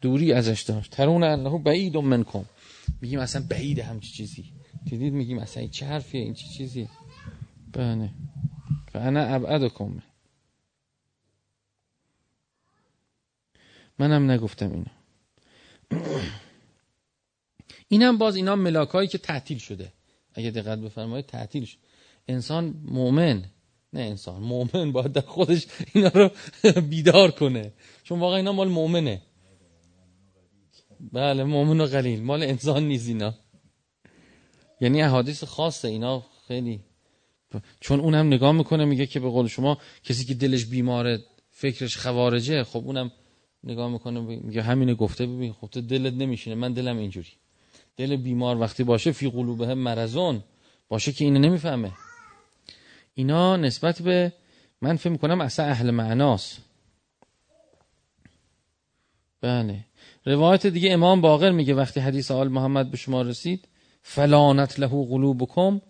دوری 0.00 0.32
ازش 0.32 0.62
داشت. 0.62 0.90
ترون 0.90 1.22
انه 1.22 1.58
بعید 1.58 1.96
منکم. 1.96 2.44
میگیم 3.00 3.18
اصلا 3.18 3.46
بعید 3.50 3.78
همچی 3.78 4.12
چیزی. 4.12 4.52
دیدید 4.84 5.12
میگیم 5.12 5.38
اصلا 5.38 5.60
این 5.60 5.70
چه 5.70 5.86
حرفیه؟ 5.86 6.20
این 6.20 6.34
چه 6.34 6.46
چیزی 6.46 6.88
بله. 7.72 8.10
فانا 8.92 9.20
ابعدکم. 9.20 10.02
منم 13.98 14.30
نگفتم 14.30 14.72
اینو. 14.72 14.84
اینم 17.88 18.18
باز 18.18 18.36
اینا 18.36 18.56
ملاکایی 18.56 19.08
که 19.08 19.18
تعطیل 19.18 19.58
شده. 19.58 19.92
اگه 20.34 20.50
دقت 20.50 20.78
بفرمایید 20.78 21.26
تعطیل 21.26 21.64
شد 21.64 21.78
انسان 22.28 22.74
مؤمن 22.84 23.44
نه 23.92 24.00
انسان 24.00 24.42
مؤمن 24.42 24.92
باید 24.92 25.12
در 25.12 25.20
خودش 25.20 25.66
اینا 25.94 26.08
رو 26.08 26.30
بیدار 26.90 27.30
کنه. 27.30 27.72
چون 28.02 28.20
واقعا 28.20 28.36
اینا 28.36 28.52
مال 28.52 28.68
مؤمنه. 28.68 29.22
بله 31.12 31.44
مؤمن 31.44 31.80
و 31.80 31.86
قلیل. 31.86 32.22
مال 32.22 32.42
انسان 32.42 32.84
نیست 32.84 33.08
اینا. 33.08 33.34
یعنی 34.80 35.02
احادیث 35.02 35.44
خاصه 35.44 35.88
اینا 35.88 36.22
خیلی. 36.48 36.80
چون 37.80 38.00
اونم 38.00 38.26
نگاه 38.26 38.52
می‌کنه 38.52 38.84
میگه 38.84 39.06
که 39.06 39.20
به 39.20 39.28
قول 39.28 39.46
شما 39.46 39.78
کسی 40.04 40.24
که 40.24 40.34
دلش 40.34 40.64
بیماره 40.66 41.24
فکرش 41.50 41.96
خوارجه 41.96 42.64
خب 42.64 42.82
اونم 42.86 43.12
نگاه 43.64 43.90
می‌کنه 43.90 44.20
میگه 44.20 44.62
همینه 44.62 44.94
گفته 44.94 45.26
ببین 45.26 45.52
خب 45.52 45.66
تو 45.66 45.80
دلت 45.80 46.14
نمیشینه. 46.14 46.56
من 46.56 46.72
دلم 46.72 46.98
اینجوری. 46.98 47.32
دل 47.96 48.16
بیمار 48.16 48.60
وقتی 48.60 48.84
باشه 48.84 49.12
فی 49.12 49.30
قلوبه 49.30 49.74
مرزون 49.74 50.42
باشه 50.88 51.12
که 51.12 51.24
اینو 51.24 51.38
نمی‌فهمه. 51.38 51.92
اینا 53.20 53.56
نسبت 53.56 54.02
به 54.02 54.32
من 54.82 54.96
فکر 54.96 55.08
می‌کنم 55.08 55.40
اصلا 55.40 55.66
اهل 55.66 55.90
معناست. 55.90 56.58
بله. 59.40 59.84
روایت 60.26 60.66
دیگه 60.66 60.92
امام 60.92 61.20
باقر 61.20 61.50
میگه 61.50 61.74
وقتی 61.74 62.00
حدیث 62.00 62.30
آل 62.30 62.48
محمد 62.48 62.90
به 62.90 62.96
شما 62.96 63.22
رسید 63.22 63.68
فلانت 64.02 64.78
له 64.80 64.86
قلوبکم. 64.86 65.80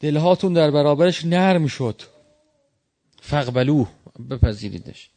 دلهاتون 0.00 0.52
در 0.52 0.70
برابرش 0.70 1.24
نرم 1.24 1.66
شد. 1.66 2.02
فقبلو 3.20 3.86
بپذیریدش. 4.30 5.10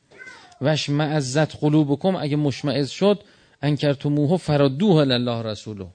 وش 0.61 0.89
معزت 0.89 1.55
قلوبکم. 1.55 2.15
اگه 2.15 2.35
مشمعز 2.35 2.89
شد 2.89 3.23
انکرتموه 3.61 4.37
فرادوه 4.37 4.95
الله 4.95 5.41
رسولو 5.41 5.87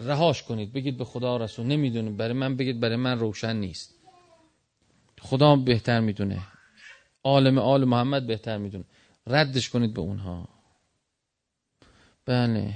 رهاش 0.00 0.42
کنید. 0.42 0.72
بگید 0.72 0.96
به 0.96 1.04
خدا 1.04 1.36
رسول. 1.36 1.66
نمی‌دونیم 1.66 2.16
برای 2.16 2.32
من 2.32 2.56
بگید 2.56 2.80
برای 2.80 2.96
من 2.96 3.18
روشن 3.18 3.56
نیست. 3.56 3.95
خدا 5.20 5.56
بهتر 5.56 6.00
می‌دونه. 6.00 6.38
عالم 7.24 7.58
آل 7.58 7.84
محمد 7.84 8.26
بهتر 8.26 8.58
می‌دونه. 8.58 8.84
ردش 9.26 9.70
کنید 9.70 9.94
به 9.94 10.00
اونها. 10.00 10.48
بله. 12.26 12.74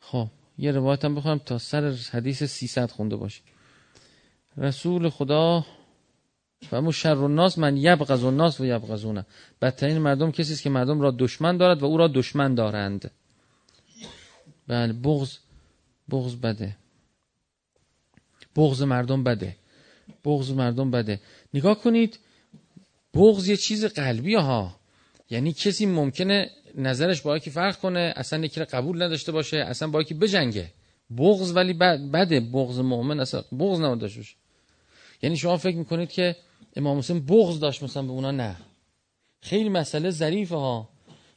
خب 0.00 0.28
یه 0.58 0.72
روایت 0.72 1.04
هم 1.04 1.14
بخونم 1.14 1.38
تا 1.38 1.58
سر 1.58 1.94
حدیث 2.12 2.42
300 2.42 2.90
خونده 2.90 3.16
باشه 3.16 3.42
رسول 4.56 5.08
خدا 5.08 5.66
و 6.72 6.92
شر 6.92 7.18
الناس 7.18 7.58
من 7.58 7.76
یبغض 7.76 8.24
الناس 8.24 8.60
و 8.60 8.66
یبغضونه. 8.66 9.26
بدترین 9.62 9.98
مردم 9.98 10.30
کسی 10.30 10.52
است 10.52 10.62
که 10.62 10.70
مردم 10.70 11.00
را 11.00 11.10
دشمن 11.10 11.56
دارد 11.56 11.82
و 11.82 11.86
او 11.86 11.96
را 11.96 12.08
دشمن 12.08 12.54
دارند. 12.54 13.10
بله 14.68 14.92
بغض 14.92 15.36
بغض 16.10 16.36
بده. 16.36 16.76
بغض 18.56 18.82
مردم 18.82 19.24
بده. 19.24 19.56
بغض 20.24 20.50
مردم 20.50 20.90
بده. 20.90 21.20
نگاه 21.54 21.80
کنید 21.80 22.18
بغض 23.14 23.48
یه 23.48 23.56
چیز 23.56 23.84
قلبی 23.84 24.34
ها. 24.34 24.76
یعنی 25.30 25.52
کسی 25.52 25.86
ممکنه 25.86 26.50
نظرش 26.74 27.20
با 27.20 27.38
که 27.38 27.50
فرق 27.50 27.76
کنه 27.76 28.12
اصلا 28.16 28.44
یکی 28.44 28.64
قبول 28.64 29.02
نداشته 29.02 29.32
باشه 29.32 29.56
اصلا 29.56 29.88
با 29.88 30.02
که 30.02 30.14
بجنگه. 30.14 30.70
بغض 31.18 31.52
ولی 31.56 31.72
بده 32.12 32.40
بغض 32.40 32.78
مؤمن 32.78 33.20
اصلا 33.20 33.44
بغض 33.58 33.80
نباید 33.80 34.26
یعنی 35.22 35.36
شما 35.36 35.56
فکر 35.56 35.76
می‌کنید 35.76 36.10
که 36.10 36.36
امام 36.76 36.98
حسین 36.98 37.26
بغض 37.26 37.60
داشت 37.60 37.82
مثلا 37.82 38.02
به 38.02 38.10
اونا؟ 38.10 38.30
نه. 38.30 38.56
خیلی 39.40 39.68
مسئله 39.68 40.10
ظریفه 40.10 40.56
ها. 40.56 40.88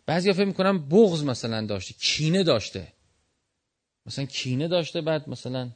بعضی 0.06 0.34
فکر 0.34 0.46
می‌کنن 0.46 0.78
بغض 0.78 1.24
مثلا 1.24 1.66
داشته 1.66 1.94
کینه 1.94 2.44
داشته. 2.44 2.88
مثلا 4.06 4.26
کینه 4.26 4.68
داشته 4.68 5.02
بعد 5.02 5.30
مثلا 5.30 5.70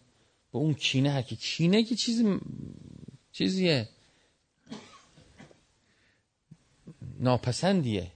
به 0.54 0.60
اون 0.60 0.74
کینه 0.74 1.12
حکی 1.12 1.36
کینه 1.36 1.84
که 1.84 1.96
چیزی 1.96 2.40
چیزیه. 3.32 3.90
ناپسندیه. 7.20 8.12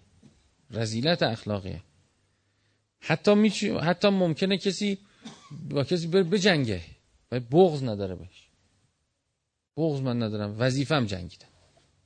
رزیلت 0.71 1.23
اخلاقیه. 1.23 1.83
حتی 2.99 3.35
میچ... 3.35 3.63
حتی 3.63 4.09
ممکنه 4.09 4.57
کسی 4.57 4.97
با 5.69 5.83
کسی 5.83 6.07
بر 6.07 6.23
بجنگه. 6.23 6.81
و 7.31 7.39
بغض 7.39 7.83
نداره 7.83 8.15
بهش. 8.15 8.49
بغض 9.77 10.01
من 10.01 10.23
ندارم. 10.23 10.55
وظیفم 10.59 11.05
جنگیدم 11.05 11.47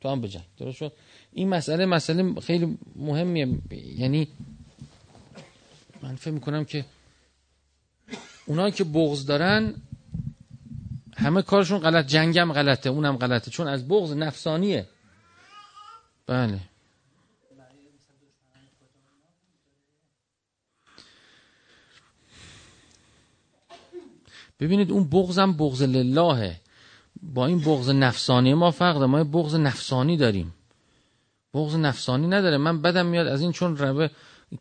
تو 0.02 0.10
هم 0.10 0.22
بجنگ. 0.22 0.46
درست 0.58 0.78
شد؟ 0.78 0.94
این 1.32 1.50
مسئله 1.50 1.86
مسئله 1.86 2.39
خیلی 2.39 2.78
مهمیه. 2.96 3.48
یعنی 3.72 4.28
من 6.02 6.15
فکر 6.15 6.32
می‌کنم 6.32 6.65
که 6.65 6.86
اونایی 8.46 8.72
که 8.72 8.84
بغض 8.84 9.26
دارن 9.26 9.76
همه 11.22 11.42
کارشون 11.42 11.80
غلط 11.80 12.06
جنگم 12.08 12.54
غلطه 12.54 12.90
اونم 12.90 13.18
غلطه. 13.18 13.52
چون 13.52 13.68
از 13.68 13.88
بغض 13.88 14.14
نفسانیه. 14.14 14.88
بله. 16.28 16.60
ببینید 24.60 24.92
اون 24.92 25.10
بغضم 25.10 25.54
بغض 25.54 25.82
للهه 25.82 26.56
با 27.24 27.46
این 27.46 27.60
بغض 27.60 27.90
نفسانی 27.90 28.54
ما 28.54 28.72
فرق 28.72 28.94
داره. 28.94 29.06
ما 29.06 29.24
بغض 29.24 29.56
نفسانی 29.56 30.18
داریم. 30.18 30.54
بغض 31.54 31.76
نفسانی 31.76 32.28
نداره. 32.28 32.58
من 32.58 32.82
بدم 32.82 33.06
میاد 33.06 33.28
از 33.28 33.42
این 33.42 33.52
چون 33.52 33.78
روه 33.78 34.10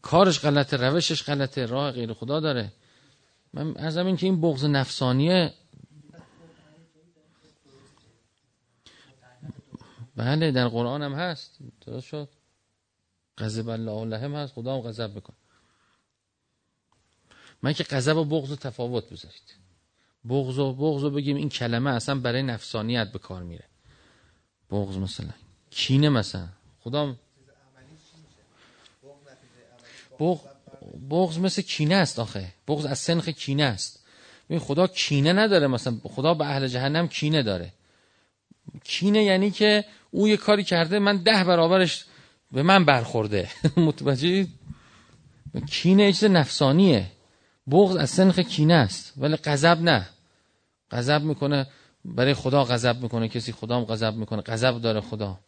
کارش 0.02 0.40
غلطه 0.40 0.76
روشش 0.76 1.22
غلطه 1.22 1.66
راه 1.66 1.92
غیر 1.92 2.12
خدا 2.12 2.40
داره. 2.40 2.72
من 3.54 3.76
از 3.76 3.96
این 3.96 4.16
که 4.16 4.26
این 4.26 4.40
بغض 4.40 4.64
نفسانیه 4.64 5.52
بله 10.20 10.50
در 10.50 10.68
قرآن 10.68 11.02
هم 11.02 11.14
هست. 11.14 11.58
درست 11.86 12.06
شد. 12.06 12.28
غضب 13.38 13.68
الله 13.68 14.04
لهم 14.04 14.34
هست. 14.34 14.52
خدا 14.52 14.74
هم 14.74 14.80
غضب 14.80 15.14
بکن. 15.14 15.34
من 17.62 17.72
که 17.72 17.84
غضب 17.84 18.16
و 18.16 18.24
بغض 18.24 18.50
و 18.50 18.56
تفاوت 18.56 19.04
بذارید. 19.10 19.54
بغض 20.28 20.58
و 20.58 20.72
بغض 20.72 21.04
و 21.04 21.10
بگیم 21.10 21.36
این 21.36 21.48
کلمه 21.48 21.90
اصلا 21.90 22.14
برای 22.14 22.42
نفسانیت 22.42 23.12
به 23.12 23.18
کار 23.18 23.42
میره. 23.42 23.64
بغض 24.70 24.96
مثلا. 24.96 25.30
کینه 25.70 26.08
مثلا. 26.08 26.48
خدا 26.80 27.16
بغض, 30.20 30.40
بغض 31.10 31.38
مثل 31.38 31.62
کینه 31.62 31.94
است 31.94 32.18
آخه. 32.18 32.52
بغض 32.68 32.84
از 32.84 32.98
سنخ 32.98 33.28
کینه 33.28 33.62
است. 33.62 34.04
ببین 34.46 34.60
خدا 34.60 34.86
کینه 34.86 35.32
نداره 35.32 35.66
مثلا. 35.66 36.00
خدا 36.04 36.34
به 36.34 36.44
اهل 36.44 36.66
جهنم 36.68 37.08
کینه 37.08 37.42
داره. 37.42 37.72
کینه 38.84 39.22
یعنی 39.24 39.50
که 39.50 39.84
او 40.10 40.28
یه 40.28 40.36
کاری 40.36 40.64
کرده 40.64 40.98
من 40.98 41.16
ده 41.16 41.44
برابرش 41.44 42.04
به 42.52 42.62
من 42.62 42.84
برخورده. 42.84 43.48
متوجه 43.76 44.46
کینه 45.70 46.12
چیز 46.12 46.24
نفسانیه. 46.24 47.06
بغض 47.70 47.96
از 47.96 48.10
سنخ 48.10 48.38
کینه 48.38 48.74
است 48.74 49.14
ولی 49.16 49.36
غضب 49.36 49.78
نه. 49.82 50.08
غضب 50.90 51.22
می‌کنه 51.22 51.66
برای 52.04 52.34
خدا 52.34 52.64
غضب 52.64 53.02
می‌کنه 53.02 53.28
کسی 53.28 53.52
خدا 53.52 53.76
هم 53.76 53.84
غضب 53.84 54.14
می‌کنه. 54.14 54.42
غضب 54.42 54.80
داره 54.80 55.00
خدا. 55.00 55.38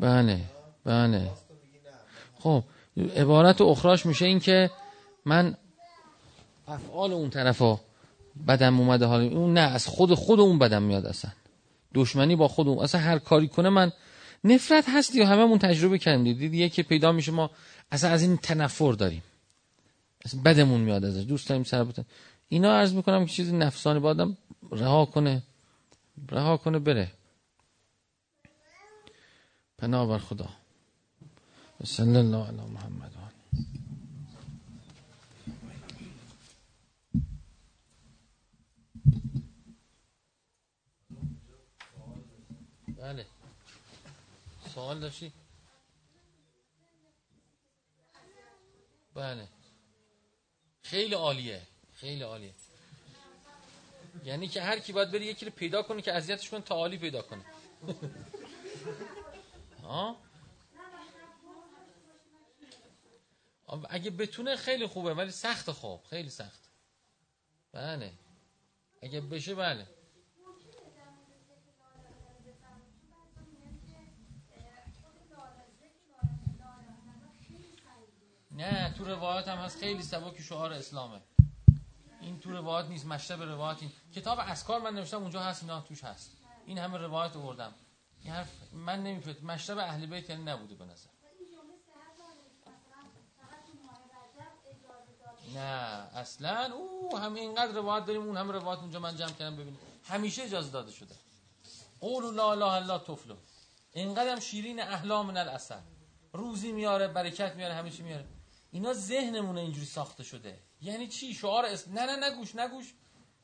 بله 0.00 0.40
بله. 0.84 1.30
خب 2.38 2.62
عبارت 3.16 3.60
اخراش 3.60 4.06
میشه 4.06 4.26
این 4.26 4.40
که 4.40 4.70
من 5.24 5.56
افعال 6.68 7.12
اون 7.12 7.30
طرفا 7.30 7.80
بدم 8.48 8.80
اومده 8.80 9.06
حالا 9.06 9.24
اون 9.24 9.54
نه 9.54 9.60
از 9.60 9.86
خود 9.86 10.14
خود 10.14 10.40
اون 10.40 10.58
بدم 10.58 10.82
میاد 10.82 11.06
اصلا. 11.06 11.30
دشمنی 11.94 12.36
با 12.36 12.48
خود 12.48 12.68
اون 12.68 12.78
اصلا 12.78 13.00
هر 13.00 13.18
کاری 13.18 13.48
کنه 13.48 13.68
من 13.68 13.92
نفرت 14.44 14.84
هستی 14.88 15.20
و 15.20 15.26
هممون 15.26 15.58
تجربه 15.58 15.98
کردیم. 15.98 16.24
دیدید 16.24 16.54
یکی 16.54 16.82
پیدا 16.82 17.12
میشه 17.12 17.32
ما 17.32 17.50
اصلا 17.92 18.10
از 18.10 18.22
این 18.22 18.36
تنفر 18.36 18.92
داریم. 18.92 19.22
اصلا 20.24 20.40
بدمون 20.44 20.80
میاد 20.80 21.04
ازش 21.04 21.24
دوست 21.24 21.48
داریم 21.48 21.64
سر 21.64 21.84
بتن. 21.84 22.04
اینا 22.48 22.78
عرض 22.78 22.94
می‌کنم 22.94 23.26
که 23.26 23.32
چیزی 23.32 23.56
نفسانی 23.56 24.00
با 24.00 24.34
رها 24.72 25.04
کنه 25.04 25.42
رها 26.30 26.56
کنه 26.56 26.78
بره. 26.78 27.10
پناه 29.78 30.08
بر 30.08 30.18
خدا. 30.18 30.48
صلی 31.84 32.16
الله 32.16 32.46
علی 32.48 32.56
محمد. 32.56 33.12
بله. 42.96 43.26
سوال 44.74 45.00
داشتی؟ 45.00 45.32
بله. 49.14 49.48
خیلی 50.82 51.14
عالیه. 51.14 51.62
خیلی 51.94 52.22
عالیه. 52.22 52.52
یعنی 54.24 54.48
که 54.48 54.62
هر 54.62 54.78
کی 54.78 54.92
باید 54.92 55.10
بری 55.10 55.24
یکی 55.24 55.46
رو 55.46 55.52
پیدا 55.52 55.82
کنه 55.82 56.02
که 56.02 56.12
اذیتش 56.12 56.50
کنه 56.50 56.60
تا 56.60 56.74
عالی 56.74 56.98
پیدا 56.98 57.22
کنه. 57.22 57.44
اگه 63.90 64.10
بتونه 64.10 64.56
خیلی 64.56 64.86
خوبه 64.86 65.14
ولی 65.14 65.30
سخت 65.30 65.70
خوب 65.70 66.04
خیلی 66.04 66.30
سخت. 66.30 66.70
بله. 67.72 68.12
اگه 69.02 69.20
بشه 69.20 69.54
بله. 69.54 69.86
نه 78.50 78.94
تو 78.98 79.04
روایات 79.04 79.48
هم 79.48 79.58
هست 79.58 79.78
خیلی 79.78 80.02
سبک 80.02 80.40
شعار 80.40 80.72
اسلامه. 80.72 81.20
این 82.20 82.40
تو 82.40 82.50
روایات 82.50 82.88
نیست 82.88 83.06
مشتب 83.06 83.42
روایات 83.42 83.82
این. 83.82 83.92
کتاب 84.14 84.38
اسکار 84.38 84.80
من 84.80 84.94
نوشتم 84.94 85.22
اونجا 85.22 85.42
هست 85.42 85.62
اینا 85.62 85.80
توش 85.80 86.04
هست. 86.04 86.36
این 86.66 86.78
همه 86.78 86.98
روایت 86.98 87.36
آوردم 87.36 87.74
این 88.26 88.34
حرف 88.34 88.48
من 88.72 89.02
نمی‌فهمم. 89.02 89.52
مشتب 89.52 89.78
اهل 89.78 90.06
بیت 90.06 90.30
یعنی 90.30 90.42
نبوده 90.42 90.74
به 90.74 90.84
نظر. 90.84 91.08
نه 95.54 95.60
اصلا 96.16 96.74
او 96.74 97.18
همه 97.18 97.40
اینقدر 97.40 97.72
روایت 97.72 98.06
داریم 98.06 98.22
اون 98.22 98.36
همه 98.36 98.52
روایت 98.52 98.78
اونجا 98.80 98.98
من 98.98 99.16
جمع 99.16 99.30
کردم 99.30 99.56
ببینیم. 99.56 99.78
همیشه 100.04 100.42
اجازه 100.42 100.70
داده 100.70 100.92
شده. 100.92 101.14
قول 102.00 102.34
لا 102.34 102.52
اله 102.52 102.72
الا 102.72 102.98
تفلو. 102.98 103.36
اینقدرم 103.92 104.40
شیرین 104.40 104.80
احلا 104.80 105.22
من 105.22 105.36
الاصل 105.36 105.80
روزی 106.32 106.72
میاره 106.72 107.08
برکت 107.08 107.54
میاره 107.54 107.90
چی 107.90 108.02
میاره. 108.02 108.24
اینا 108.70 108.92
ذهنمون 108.92 109.58
اینجوری 109.58 109.86
ساخته 109.86 110.24
شده. 110.24 110.58
یعنی 110.80 111.08
چی؟ 111.08 111.34
شعار 111.34 111.64
اسلام 111.64 111.98
نه 111.98 112.16
نه 112.16 112.30
نگوش 112.30 112.54
نگوش. 112.54 112.94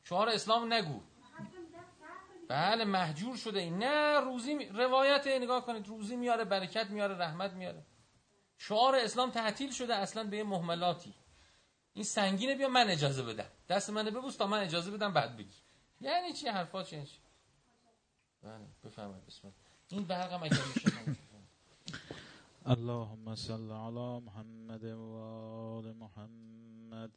شعار 0.04 0.28
اسلام 0.28 0.72
نگو. 0.72 1.00
بله 2.52 2.84
محجور 2.84 3.36
شده 3.36 3.60
این. 3.60 3.78
نه 3.78 4.20
روزی 4.20 4.54
می... 4.54 4.64
روایت 4.66 5.26
نگاه 5.26 5.66
کنید 5.66 5.88
روزی 5.88 6.16
میاره 6.16 6.44
برکت 6.44 6.90
میاره 6.90 7.16
رحمت 7.18 7.52
میاره. 7.52 7.82
شعار 8.58 8.96
اسلام 8.96 9.30
تعطیل 9.30 9.70
شده 9.72 9.94
اصلا 9.94 10.24
به 10.24 10.36
یه 10.36 10.44
محملاتی. 10.44 11.14
این 11.94 12.04
سنگینه 12.04 12.54
بیا 12.54 12.68
من 12.68 12.90
اجازه 12.90 13.22
بدم. 13.22 13.48
دست 13.68 13.90
منو 13.90 14.10
ببوس 14.10 14.36
تا 14.36 14.46
من 14.46 14.58
اجازه 14.58 14.90
بدم 14.90 15.12
بعد 15.12 15.36
بگی. 15.36 15.54
یعنی 16.00 16.32
چی؟ 16.32 16.48
حرفا 16.48 16.82
چی؟ 16.82 17.06
بله 18.42 18.66
بفرمایید 18.84 19.26
بسم 19.26 19.40
الله. 19.44 19.56
این 19.88 20.04
برقم 20.04 20.42
اگر 20.42 20.64
میشه 20.74 20.92
اللهم 22.66 23.34
صل 23.34 23.70
على 23.72 24.20
محمد 24.20 24.84
وآل 24.84 25.92
محمد. 25.92 27.10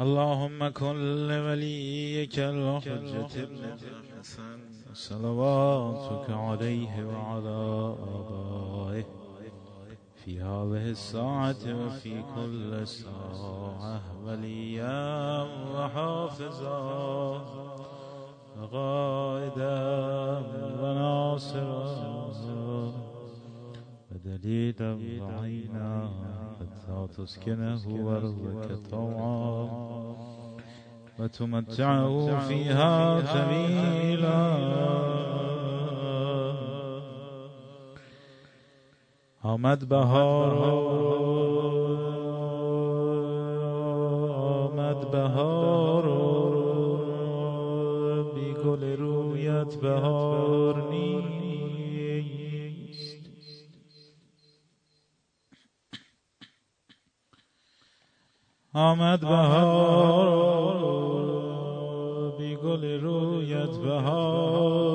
اللهم 0.00 0.68
كن 0.68 1.28
لوليك 1.28 2.38
الحجة 2.38 3.42
ابن 3.42 3.64
الحسن 3.64 4.58
صلواتك 4.92 6.30
عليه 6.30 7.06
وعلى 7.06 7.94
آبائه 8.18 9.04
في 10.24 10.40
هذه 10.40 10.90
الساعة 10.90 11.62
وفي 11.66 12.22
كل 12.34 12.86
ساعة. 12.86 14.02
وليا 14.24 15.42
وحافظا 15.74 16.80
وقائدا 18.58 19.78
وناصرا 20.80 22.24
ودليلا 24.24 24.98
وعينا 25.20 26.10
حتى 26.60 27.08
تسكنه 27.16 27.84
وارضك 28.06 28.70
طوعا. 28.90 29.68
وتمتعه 31.18 32.48
فيها 32.48 33.20
جميلا 33.20 34.40
آمد 39.44 39.88
بهار. 39.88 40.54
آمد 44.64 45.00
بهار. 45.12 46.06
بی 48.34 48.48
گل 48.64 48.82
رویت 48.96 49.72
بهار. 49.82 50.13
آمد 58.74 59.20
بهار 59.20 60.74
بی 62.38 62.56
گل 62.56 63.00
رویت 63.00 63.78
بهار 63.78 64.94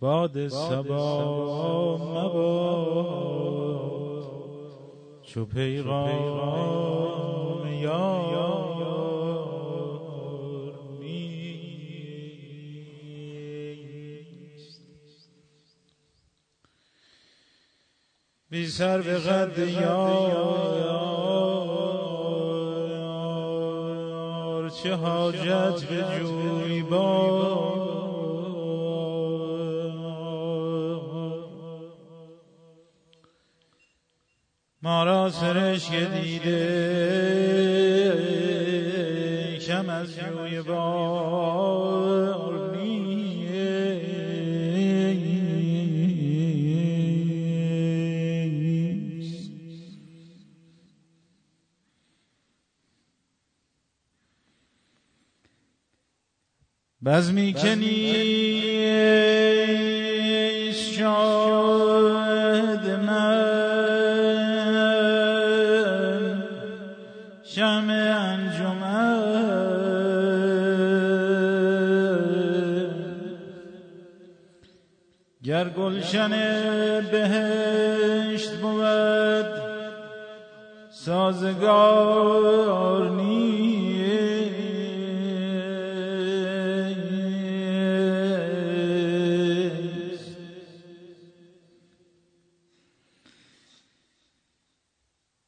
باد 0.00 0.48
سبا 0.48 1.96
مباد 1.96 2.64
چو 5.22 5.44
پیغام 5.44 6.12
یار 7.82 8.13
بی 18.54 18.66
سر 18.66 19.00
به 19.00 19.18
قد 19.18 19.58
یار 19.58 19.90
چه 24.70 24.94
حاجت 24.94 25.84
به 25.84 26.04
جوی 26.18 26.82
بار؟ 26.82 27.94
ما 34.82 35.04
را 35.04 35.30
سرشک 35.30 35.94
دیده 35.94 36.58
کم 39.66 39.88
از 39.88 40.16
جوی 40.16 40.62
بار. 40.62 41.03
بزمی 57.14 57.52
که 57.52 57.74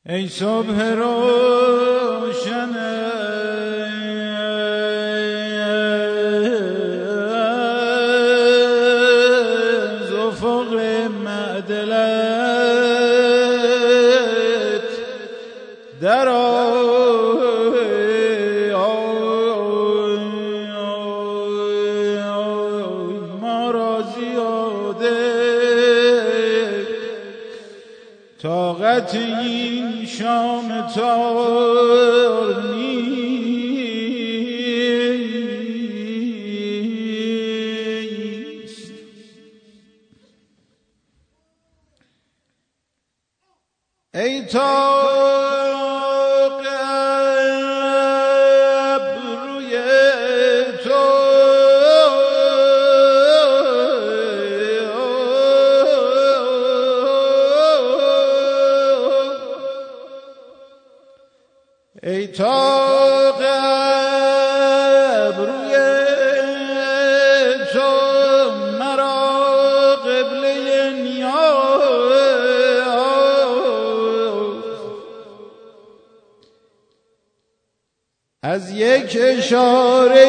ای 0.08 0.28
صبح 0.28 0.82
روشن 0.82 1.95
از 78.48 78.70
یک 78.70 79.18
اشاره 79.20 80.28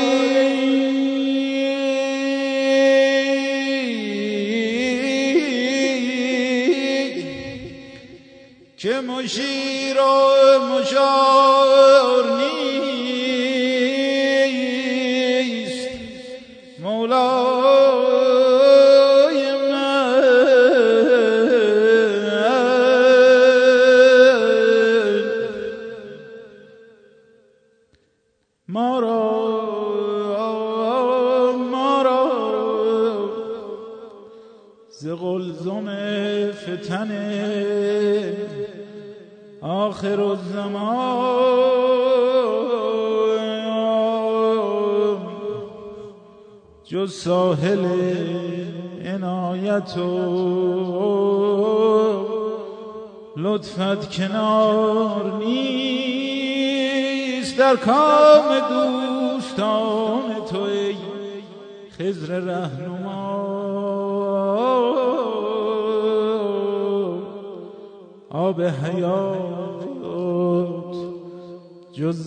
که 8.77 8.93
مشیر 8.93 9.76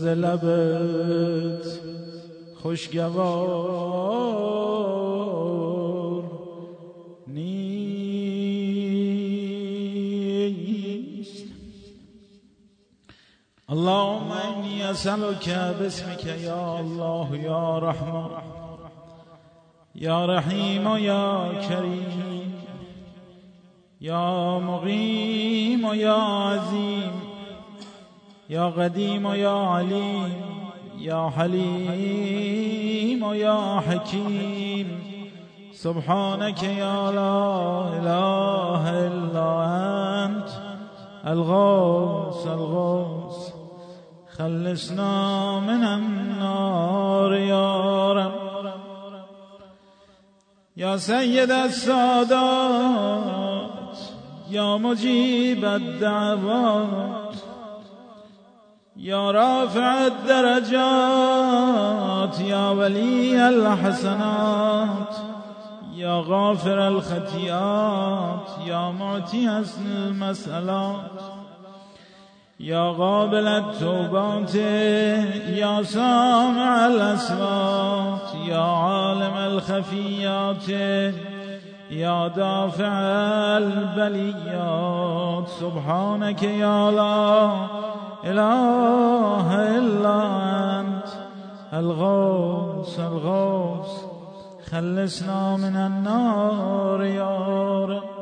جز 0.01 0.07
لبت 0.07 1.67
خوشگوار 2.63 3.81
نیست. 7.27 7.81
اللهم 13.69 14.31
انی 14.31 14.83
اسألك 14.83 15.49
باسمك 15.79 16.25
یا 16.25 16.77
الله 16.79 17.39
یا 17.43 17.79
رحمان 17.79 18.43
یا 19.95 20.27
رحیم 20.27 20.99
یا 20.99 21.53
کریم. 21.69 22.55
یا 24.01 24.59
مقیم 24.59 25.85
و 25.85 25.95
یا 25.95 26.17
عظیم. 26.17 27.20
یا 28.51 28.71
قدیم 28.71 29.27
و 29.27 29.37
یا 29.37 29.77
علیم 29.79 30.37
یا 30.99 31.29
حلیم 31.29 33.23
و 33.23 33.35
یا 33.35 33.83
حکیم. 33.89 34.87
سبحانك 35.73 36.63
یا 36.63 37.11
لا 37.11 37.85
اله 37.85 38.93
الا 38.93 39.63
انت 39.63 40.51
الغوث 41.25 42.47
الغوث. 42.47 43.53
خلصنا 44.37 45.61
من 45.61 45.85
النار 45.85 47.39
یا 47.39 48.13
رب. 48.13 48.33
یا 50.77 50.99
سید 50.99 51.51
السادات 51.51 52.39
یا 54.51 54.79
مجیب 54.79 55.65
الدعوات. 55.65 57.30
يا 59.03 59.31
رافع 59.31 60.07
الدرجات 60.07 60.71
يا 62.41 62.71
ولي 62.71 63.49
الحسنات 63.49 65.15
يا 65.95 66.23
غافر 66.27 66.89
الخطيات 66.89 68.49
يا 68.67 68.91
معتي 68.91 69.51
حسن 69.51 69.87
المسألات 69.87 71.23
يا 72.61 72.91
قابل 72.93 73.47
التوبات 73.47 74.55
يا 74.55 75.83
سامع 75.83 76.87
الأسوات 76.87 78.35
يا 78.49 78.61
عالم 78.61 79.37
الخفيات 79.37 80.69
يا 81.91 82.29
دافع 82.29 82.93
البليات. 83.59 85.49
سبحانك 85.61 86.43
يا 86.43 86.89
الله 86.89 87.67
إله 88.25 89.79
إلا 89.79 90.21
أنت. 90.81 91.09
الغوث 91.73 93.01
الغوث. 93.01 94.05
خلصنا 94.71 95.57
من 95.57 95.77
النار 95.77 97.05
يا 97.05 97.85
رب. 97.85 98.21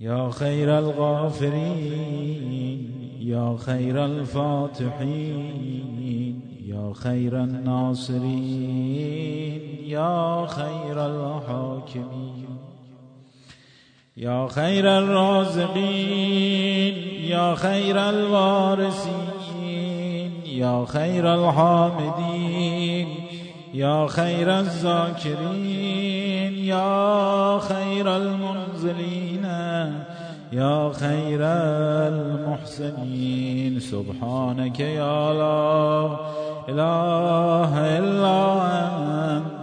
يا 0.00 0.30
خير 0.30 0.78
الغافرين 0.78 2.16
يا 3.20 3.56
خير 3.58 4.04
الفاتحين 4.04 5.56
يا 6.66 6.92
خير 6.94 7.44
الناصرين 7.44 8.30
يا 9.84 10.46
خير 10.46 11.06
الحاكمين. 11.06 12.45
يا 14.16 14.48
خير 14.48 14.98
الرازقين 14.98 16.94
يا 17.28 17.54
خير 17.54 18.08
الوارثين 18.08 19.50
يا 20.46 20.84
خير 20.88 21.34
الحامدين 21.34 23.08
يا 23.74 24.06
خير 24.06 24.60
الذاكرين 24.60 26.54
يا 26.64 27.58
خير 27.58 28.16
المنزلين 28.16 29.44
يا 30.52 30.92
خير 30.92 31.40
المحسنين 32.12 33.80
سبحانك 33.80 34.80
يا 34.80 35.32
لا 35.32 36.16
إله 36.68 37.98
إلا 37.98 38.52
أنت 39.36 39.55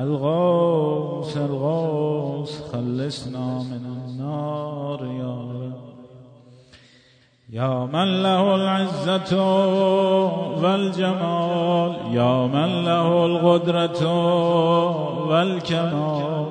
الغوث 0.00 1.36
الغوث 1.36 2.72
خلصنا 2.72 3.46
من 3.70 3.84
النار 3.96 5.00
يا 5.04 5.34
رب. 5.34 5.90
يا 7.52 7.84
من 7.92 8.22
له 8.22 8.54
العزة 8.54 9.32
والجمال 10.62 11.92
يا 12.12 12.46
من 12.46 12.84
له 12.84 13.26
القدرة 13.26 14.02
والكمال 15.28 16.46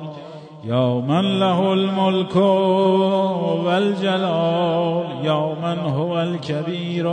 يا 0.64 0.94
من 0.94 1.40
له 1.40 1.72
الملك 1.72 2.36
والجلال 3.66 5.04
يا 5.24 5.54
من 5.62 5.78
هو 5.78 6.22
الكبير 6.22 7.06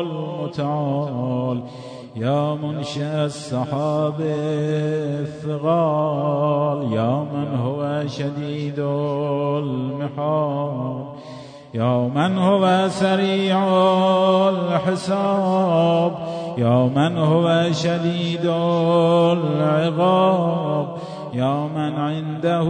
المتعال 0.00 1.62
يا 2.16 2.54
منشأ 2.54 3.24
السحاب 3.24 4.14
الثقال 5.20 6.92
يا 6.92 7.26
من 7.32 7.58
هو 7.64 8.02
شديد 8.06 8.78
المحال 9.58 11.04
يا 11.74 12.10
من 12.14 12.38
هو 12.38 12.88
سريع 12.88 13.58
الحساب 14.48 16.12
يا 16.58 16.90
من 16.96 17.16
هو 17.18 17.72
شديد 17.72 18.46
العقاب 19.36 20.96
يا 21.34 21.68
من 21.74 21.94
عنده 21.94 22.68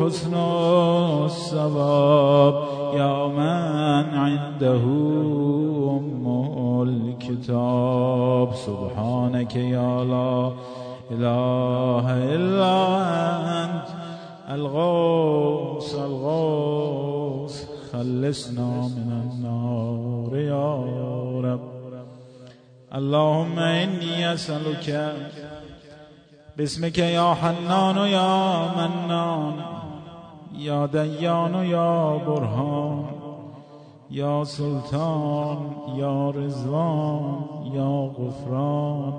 حسن 0.00 0.34
الثواب 1.24 2.54
يا 2.94 3.26
من 3.26 4.18
عنده 4.18 4.80
الكتاب 7.30 8.54
سبحانك 8.54 9.56
يا 9.56 10.04
لا 10.04 10.52
إله 11.10 12.06
إلا 12.34 12.74
أنت 13.64 13.88
الغوث 14.50 15.94
الغوث 15.94 17.64
خلصنا 17.92 18.70
من 18.96 19.08
النار 19.22 20.36
يا 20.36 20.66
رب. 21.50 21.70
اللهم 22.94 23.58
إني 23.58 24.32
أسألك 24.32 25.14
باسمك 26.56 26.98
يا 26.98 27.34
حنان 27.34 27.96
يا 27.96 28.32
منان. 28.76 29.54
يا 30.54 30.86
ديان 30.86 31.54
يا 31.54 32.16
برهان. 32.26 33.19
یا 34.10 34.44
سلطان 34.44 35.58
یا 35.96 36.30
رزوان 36.30 37.44
یا 37.72 38.10
غفران 38.18 39.14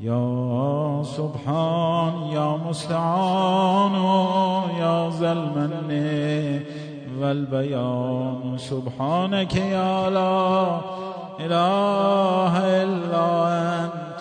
یا 0.00 1.02
سبحان 1.04 2.30
یا 2.32 2.56
مستعان 2.56 3.92
یا 4.78 5.10
ذا 5.10 5.32
والبيان. 7.20 8.58
سبحانك 8.58 9.56
يا 9.56 10.10
لا 10.10 10.80
إله 11.40 12.54
إلا 12.82 13.26
أنت 13.84 14.20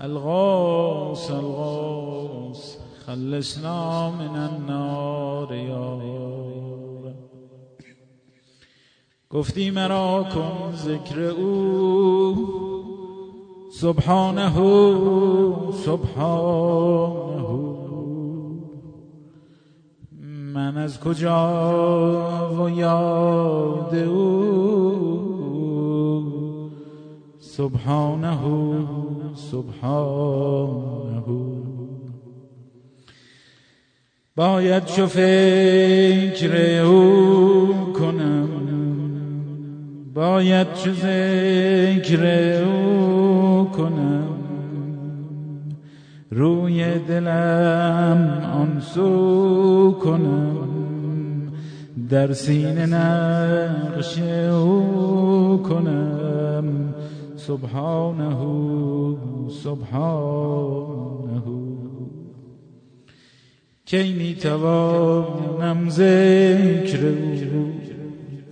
الغوص 0.00 1.30
الغوص 1.30 2.78
خلصنا 3.06 4.10
من 4.10 4.36
النار 4.36 5.52
يا 5.52 5.94
رب. 5.94 6.45
گفتی 9.36 9.70
مرا 9.70 10.26
کن 10.34 10.72
ذکر 10.76 11.20
او. 11.20 12.36
سبحانه 13.72 14.52
سبحانه 15.84 17.46
من 20.54 20.76
از 20.76 21.00
کجا 21.00 22.54
و 22.58 22.70
یاد 22.70 23.94
او؟ 23.94 25.16
سبحانه 27.38 28.38
سبحانه 29.34 31.22
باید 34.36 34.84
چو 34.84 35.06
فکر 35.06 36.82
او 36.84 37.92
کنم. 37.92 38.65
باید 40.16 40.66
چو 40.74 40.90
ذکر 40.92 42.22
او 42.64 43.70
کنم؟ 43.70 44.38
روی 46.30 46.98
دلم 46.98 48.42
آن 48.54 48.80
سو 48.80 49.98
کنم؟ 50.04 51.52
در 52.08 52.32
سینه 52.32 52.86
نقش 52.86 54.18
او 54.50 55.62
کنم؟ 55.68 56.94
سبحانه 57.36 58.36
سبحانه. 59.64 61.42
کی 63.84 64.12
می 64.12 64.34
توانم 64.34 65.88
ذکر 65.90 67.06
او 67.54 67.85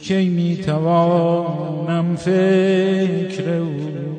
کی 0.05 0.29
می 0.29 0.57
توانم 0.57 2.17
فکر 2.17 3.51
او. 3.51 4.19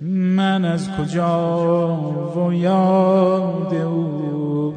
من 0.00 0.64
از 0.64 0.90
کجا 0.90 2.32
و 2.36 2.52
یاد 2.52 3.74
او؟ 3.74 4.74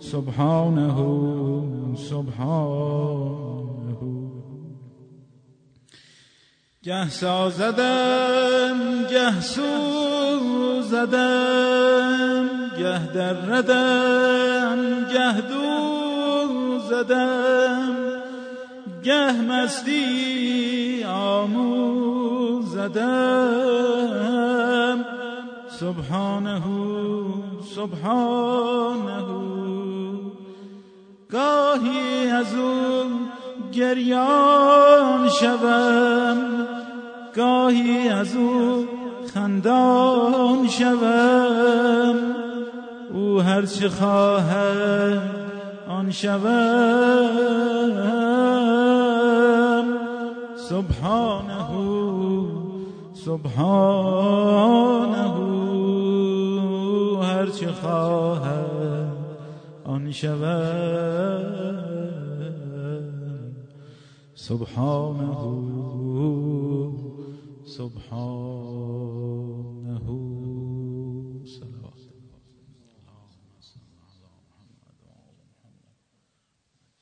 سبحانه 0.00 0.94
سبحانه. 1.96 3.96
گه 6.82 7.08
سازدم 7.08 8.78
گه 9.10 9.40
سوزدم 9.40 11.18
گه 12.78 13.12
دردم 13.12 14.78
گه 15.12 15.40
دوزدم. 16.80 18.07
گه 19.04 19.32
مستی 19.32 21.04
آموزدم 21.04 21.68
سبحانه 25.70 26.62
سبحانه 27.74 29.18
گاهی 31.30 32.30
از 32.30 32.54
او 32.54 33.04
گریان 33.72 35.28
شوم. 35.40 36.38
گاهی 37.36 38.08
از 38.08 38.36
او 38.36 38.86
خندان 39.34 40.68
شوم. 40.68 42.16
او 43.12 43.40
هر 43.40 43.66
چه 43.66 43.88
خواهد 43.88 45.22
آن 45.88 46.10
شوم. 46.10 47.48
سبحانه 50.68 51.70
سبحانه 53.12 54.58
هر 57.22 57.46
چه 57.46 57.72
خواهد 57.72 59.12
آن 59.84 60.10
شود. 60.12 61.48
سبحانه 64.34 65.36
سبحانه. 67.64 69.17